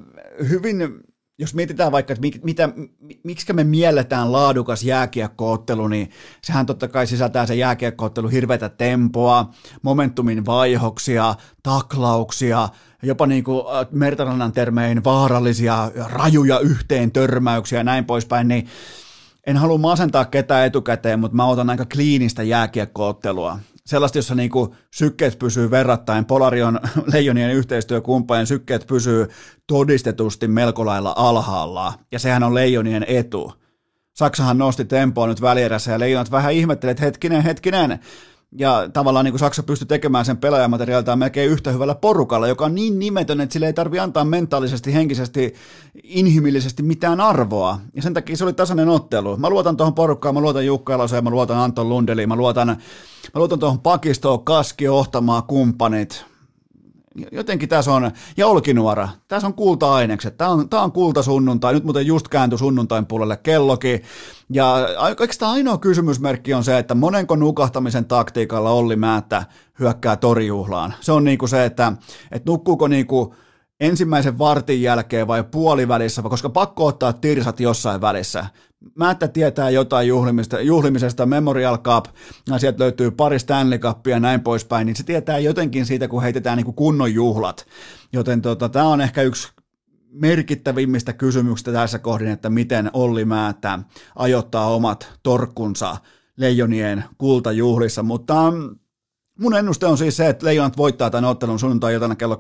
[0.50, 1.06] hyvin
[1.38, 2.70] jos mietitään vaikka, että
[3.24, 6.10] miksi me mielletään laadukas jääkiekkoottelu, niin
[6.42, 9.50] sehän totta kai sisältää se jääkiekkoottelu hirveätä tempoa,
[9.82, 12.70] momentumin vaihoksia, taklauksia,
[13.06, 18.68] jopa niin kuin äh, Mertarannan termein vaarallisia, rajuja yhteen törmäyksiä ja näin poispäin, niin
[19.48, 23.60] en halua masentaa ketään etukäteen, mutta mä otan aika kliinistä jääkiekkoottelua.
[23.86, 26.80] Sellaista, jossa niin kuin sykkeet pysyy verrattain, Polarion
[27.14, 29.28] leijonien yhteistyökumppanien sykkeet pysyy
[29.68, 33.54] todistetusti melko lailla alhaalla, ja sehän on leijonien etu.
[34.14, 38.00] Saksahan nosti tempoa nyt välierässä, ja leijonat vähän ihmettelee, että hetkinen, hetkinen,
[38.58, 42.76] ja tavallaan niin kuin Saksa pystyi tekemään sen pelaajamateriaaliltaan melkein yhtä hyvällä porukalla, joka on
[42.76, 45.54] niin nimetön, että sille ei tarvi antaa mentaalisesti, henkisesti,
[46.04, 47.80] inhimillisesti mitään arvoa.
[47.94, 49.38] Ja sen takia se oli tasainen ottelu.
[49.38, 52.76] Mä luotan tuohon porukkaan, mä luotan Jukka Eloseen, mä luotan Anton Lundeliin, mä luotan, mä
[53.36, 56.26] luotan tuohon pakistoon, Kaski, Ohtamaa, kumppanit.
[57.32, 61.84] Jotenkin tässä on, ja Olkinuora, tässä on kulta-ainekset, tämä on, tämä on kulta sunnuntai, nyt
[61.84, 64.02] muuten just kääntyi sunnuntain puolelle kellokin,
[64.50, 64.76] ja
[65.20, 69.44] oikeastaan ainoa kysymysmerkki on se, että monenko nukahtamisen taktiikalla Olli Määttä
[69.80, 70.94] hyökkää torjuhlaan.
[71.02, 71.94] Se on niinku se, että,
[72.32, 73.36] että nukkuuko niinku
[73.80, 78.46] ensimmäisen vartin jälkeen vai puolivälissä, koska pakko ottaa tirsat jossain välissä.
[78.96, 82.06] Määttä tietää jotain juhlimisesta, juhlimisesta, Memorial Cup,
[82.48, 86.22] ja sieltä löytyy pari Stanley Cupia ja näin poispäin, niin se tietää jotenkin siitä, kun
[86.22, 87.66] heitetään niin kuin kunnon juhlat.
[88.14, 89.52] Joten tota, tämä on ehkä yksi
[90.12, 93.80] merkittävimmistä kysymyksistä tässä kohdin, että miten Olli Määttä
[94.16, 95.98] ajoittaa omat torkkunsa
[96.38, 98.54] leijonien kultajuhlissa, mutta
[99.40, 102.40] Mun ennuste on siis se, että Leijonat voittaa tämän ottelun sunnuntai-iltana kello 20.15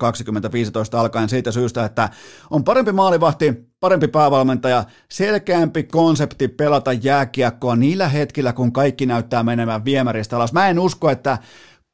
[0.98, 2.10] alkaen siitä syystä, että
[2.50, 9.86] on parempi maalivahti, parempi päävalmentaja, selkeämpi konsepti pelata jääkiekkoa niillä hetkillä, kun kaikki näyttää menevän
[9.86, 10.54] viemäristä alas.
[10.54, 11.38] Mä en usko, että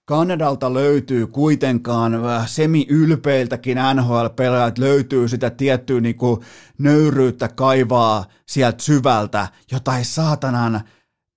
[0.06, 6.42] Kanadalta löytyy kuitenkaan äh, semi-ylpeiltäkin NHL-pelaajat, löytyy sitä tiettyä niin kuin
[6.78, 10.82] nöyryyttä kaivaa sieltä syvältä, jotain saatanan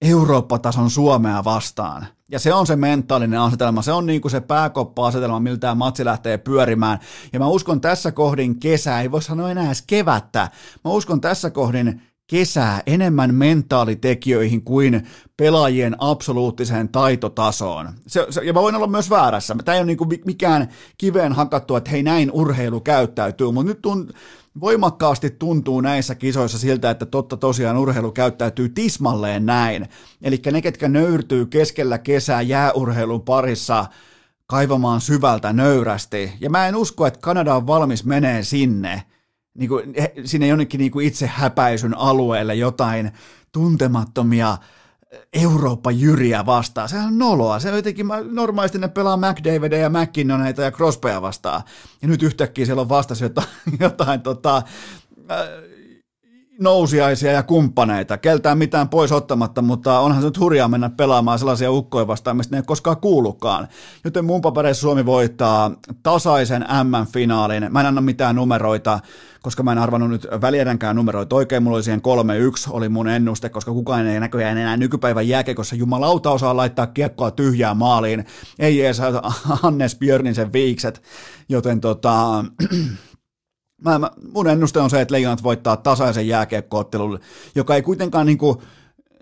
[0.03, 2.07] Eurooppa-tason Suomea vastaan.
[2.31, 6.05] Ja se on se mentaalinen asetelma, se on niin kuin se pääkoppa-asetelma, miltä tämä matsi
[6.05, 6.99] lähtee pyörimään.
[7.33, 10.51] Ja mä uskon tässä kohdin kesää, ei voi sanoa enää edes kevättä,
[10.85, 15.07] mä uskon tässä kohdin kesää enemmän mentaalitekijöihin kuin
[15.37, 17.89] pelaajien absoluuttiseen taitotasoon.
[18.07, 19.57] Se, se, ja mä voin olla myös väärässä.
[19.65, 20.69] Tämä ei ole niin mikään
[20.99, 24.11] kiveen hakattu, että hei näin urheilu käyttäytyy, mutta nyt tunt,
[24.61, 29.89] voimakkaasti tuntuu näissä kisoissa siltä, että totta tosiaan urheilu käyttäytyy tismalleen näin.
[30.23, 33.87] Eli ne, ketkä nöyrtyy keskellä kesää jääurheilun parissa
[34.47, 36.33] kaivamaan syvältä nöyrästi.
[36.41, 39.03] Ja mä en usko, että Kanada on valmis menee sinne,
[39.55, 39.95] niin kuin,
[40.25, 43.13] sinne jonnekin niin kuin itse häpäisyn alueelle jotain
[43.53, 44.59] tuntemattomia
[45.33, 46.89] Eurooppa-jyriä vastaan.
[46.89, 47.59] Sehän on noloa.
[47.59, 51.63] Se jotenkin, normaalisti ne pelaa McDavidia ja McKinnoneita ja Crosbya vastaan.
[52.03, 53.49] Ja nyt yhtäkkiä siellä on vastasi jotain,
[53.81, 54.57] jotain tota,
[55.31, 55.39] äh,
[56.61, 61.71] nousiaisia ja kumppaneita, keltään mitään pois ottamatta, mutta onhan se nyt hurjaa mennä pelaamaan sellaisia
[61.71, 63.69] ukkoja vastaan, mistä ne ei koskaan kuulukaan.
[64.05, 65.71] Joten mun papereissa Suomi voittaa
[66.03, 67.67] tasaisen M-finaalin.
[67.71, 69.01] Mä en anna mitään numeroita,
[69.43, 71.63] koska mä en arvannut nyt välieränkään numeroita oikein.
[71.63, 72.03] Mulla oli siihen
[72.69, 77.31] 3-1, oli mun ennuste, koska kukaan ei näköjään enää nykypäivän jääkekossa jumalauta osaa laittaa kiekkoa
[77.31, 78.27] tyhjään maaliin.
[78.59, 79.01] Ei edes
[79.33, 81.03] Hannes Björnisen viikset,
[81.49, 82.45] joten tota...
[83.85, 87.21] Mä, mä, mun ennuste on se, että Leijonat voittaa tasaisen jääkiekkoottelun,
[87.55, 88.59] joka ei kuitenkaan niin kuin,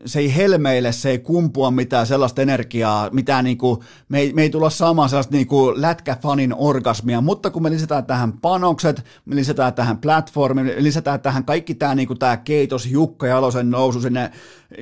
[0.06, 4.42] se ei helmeille, se ei kumpua mitään sellaista energiaa, mitään niin kuin, me, ei, me
[4.42, 9.36] ei tulla saamaan sellaista niin kuin lätkäfanin orgasmia, mutta kun me lisätään tähän panokset, me
[9.36, 14.00] lisätään tähän platformiin, me lisätään tähän kaikki tämä, niin kuin tämä Keitos, Jukka Jalosen nousu
[14.00, 14.30] sinne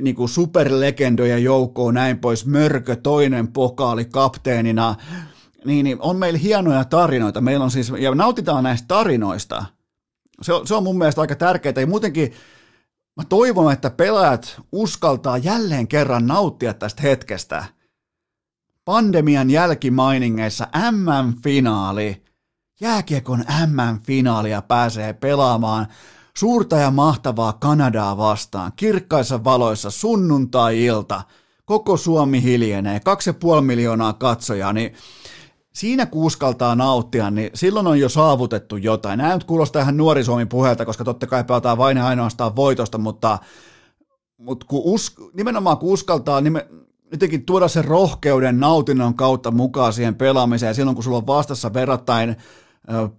[0.00, 4.94] niin kuin superlegendojen joukkoon, näin pois, Mörkö, toinen pokaali kapteenina,
[5.64, 7.40] niin, niin on meillä hienoja tarinoita.
[7.40, 9.64] Meillä on siis, ja nautitaan näistä tarinoista.
[10.42, 11.74] Se on, se on mun mielestä aika tärkeää.
[11.76, 12.32] Ja muutenkin
[13.16, 17.64] mä toivon, että pelaajat uskaltaa jälleen kerran nauttia tästä hetkestä.
[18.84, 22.22] Pandemian jälkimainingeissa MM-finaali,
[22.80, 25.86] jääkiekon MM-finaalia pääsee pelaamaan
[26.36, 31.22] suurta ja mahtavaa Kanadaa vastaan, kirkkaissa valoissa sunnuntai-ilta,
[31.64, 34.94] koko Suomi hiljenee, kaksi ja puoli miljoonaa katsojaa, niin
[35.74, 39.18] siinä kun uskaltaa nauttia, niin silloin on jo saavutettu jotain.
[39.18, 42.98] Nämä nyt kuulostaa ihan nuori Suomi puheelta, koska totta kai pelataan vain ja ainoastaan voitosta,
[42.98, 43.38] mutta,
[44.38, 46.66] mutta kun us, nimenomaan kun uskaltaa nime,
[47.12, 52.36] jotenkin tuoda sen rohkeuden nautinnon kautta mukaan siihen pelaamiseen, silloin kun sulla on vastassa verrattain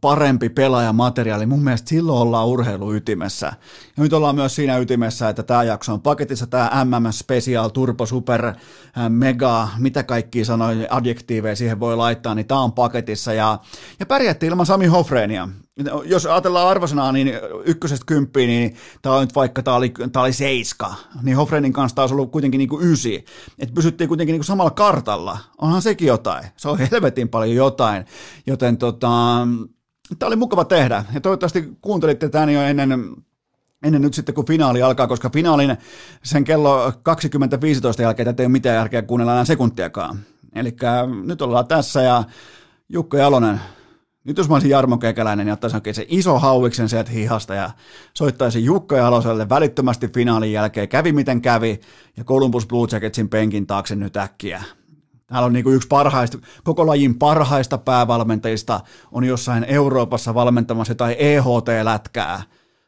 [0.01, 1.45] parempi pelaajamateriaali.
[1.45, 3.53] Mun mielestä silloin ollaan urheiluytimessä.
[3.97, 8.05] Ja nyt ollaan myös siinä ytimessä, että tämä jakso on paketissa, tämä MM Special, Turbo
[8.05, 8.53] Super,
[9.09, 13.33] Mega, mitä kaikki sanoi, adjektiiveja siihen voi laittaa, niin tämä on paketissa.
[13.33, 13.59] Ja,
[13.99, 15.49] ja pärjättiin ilman Sami Hofreenia
[16.05, 17.31] jos ajatellaan arvosanaa, niin
[17.65, 21.95] ykkösestä kymppiin, niin tämä on nyt vaikka tämä oli, tämä oli seiska, niin Hofrenin kanssa
[21.95, 23.25] taas ollut kuitenkin niin kuin ysi.
[23.59, 25.37] Että pysyttiin kuitenkin niin kuin samalla kartalla.
[25.57, 26.43] Onhan sekin jotain.
[26.57, 28.05] Se on helvetin paljon jotain.
[28.47, 29.07] Joten tota,
[30.19, 31.05] tämä oli mukava tehdä.
[31.13, 33.15] Ja toivottavasti kuuntelitte tämän jo ennen
[33.83, 35.77] ennen nyt sitten kun finaali alkaa, koska finaalin
[36.23, 36.95] sen kello 20.15
[38.01, 40.19] jälkeen tätä ei ole mitään järkeä kuunnella enää sekuntiakaan.
[40.55, 40.75] Eli
[41.25, 42.23] nyt ollaan tässä ja
[42.89, 43.61] Jukka Jalonen
[44.23, 47.71] nyt jos mä olisin Jarmo Kekäläinen, niin ottaisin oikein se iso hauiksen sieltä hihasta ja
[48.13, 50.89] soittaisin Jukka Jaloselle välittömästi finaalin jälkeen.
[50.89, 51.79] Kävi miten kävi
[52.17, 54.63] ja Columbus Blue Jacketsin penkin taakse nyt äkkiä.
[55.27, 58.79] Täällä on niin kuin yksi parhaista, koko lajin parhaista päävalmentajista
[59.11, 62.41] on jossain Euroopassa valmentamassa jotain EHT-lätkää.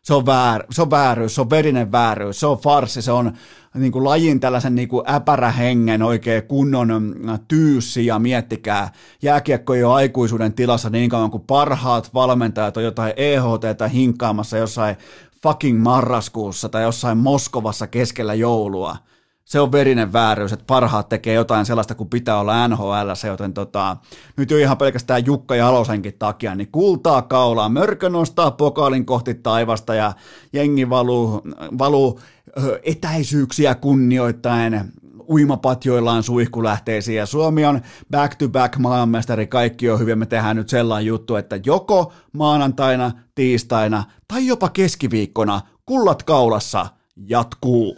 [0.04, 3.34] Se on, väär, se on vääryys, se on verinen vääryys, se on farsi, se on
[3.74, 8.92] niin kuin lajin tällaisen niin äpärähengen oikein kunnon mm, tyyssi ja miettikää,
[9.22, 14.96] jääkiekko ei ole aikuisuuden tilassa niin kauan kuin parhaat valmentajat on jotain EHT hinkkaamassa jossain
[15.44, 18.98] fucking marraskuussa tai jossain Moskovassa keskellä joulua–
[19.46, 23.98] se on verinen vääryys, että parhaat tekee jotain sellaista kuin pitää olla NHL, joten tota,
[24.38, 29.96] nyt jo ihan pelkästään Jukka Jalosenkin takia, niin kultaa kaulaa, mörkö nostaa pokaalin kohti taivasta
[29.96, 30.14] ja
[30.54, 31.42] jengi valuu,
[31.78, 32.20] valuu
[32.84, 34.82] etäisyyksiä kunnioittain
[35.30, 37.82] uimapatjoillaan suihkulähteisiin ja Suomi on
[38.12, 44.48] back-to-back maailmanmestari, kaikki on hyvin, me tehdään nyt sellainen juttu, että joko maanantaina, tiistaina tai
[44.48, 47.98] jopa keskiviikkona kullat kaulassa jatkuu.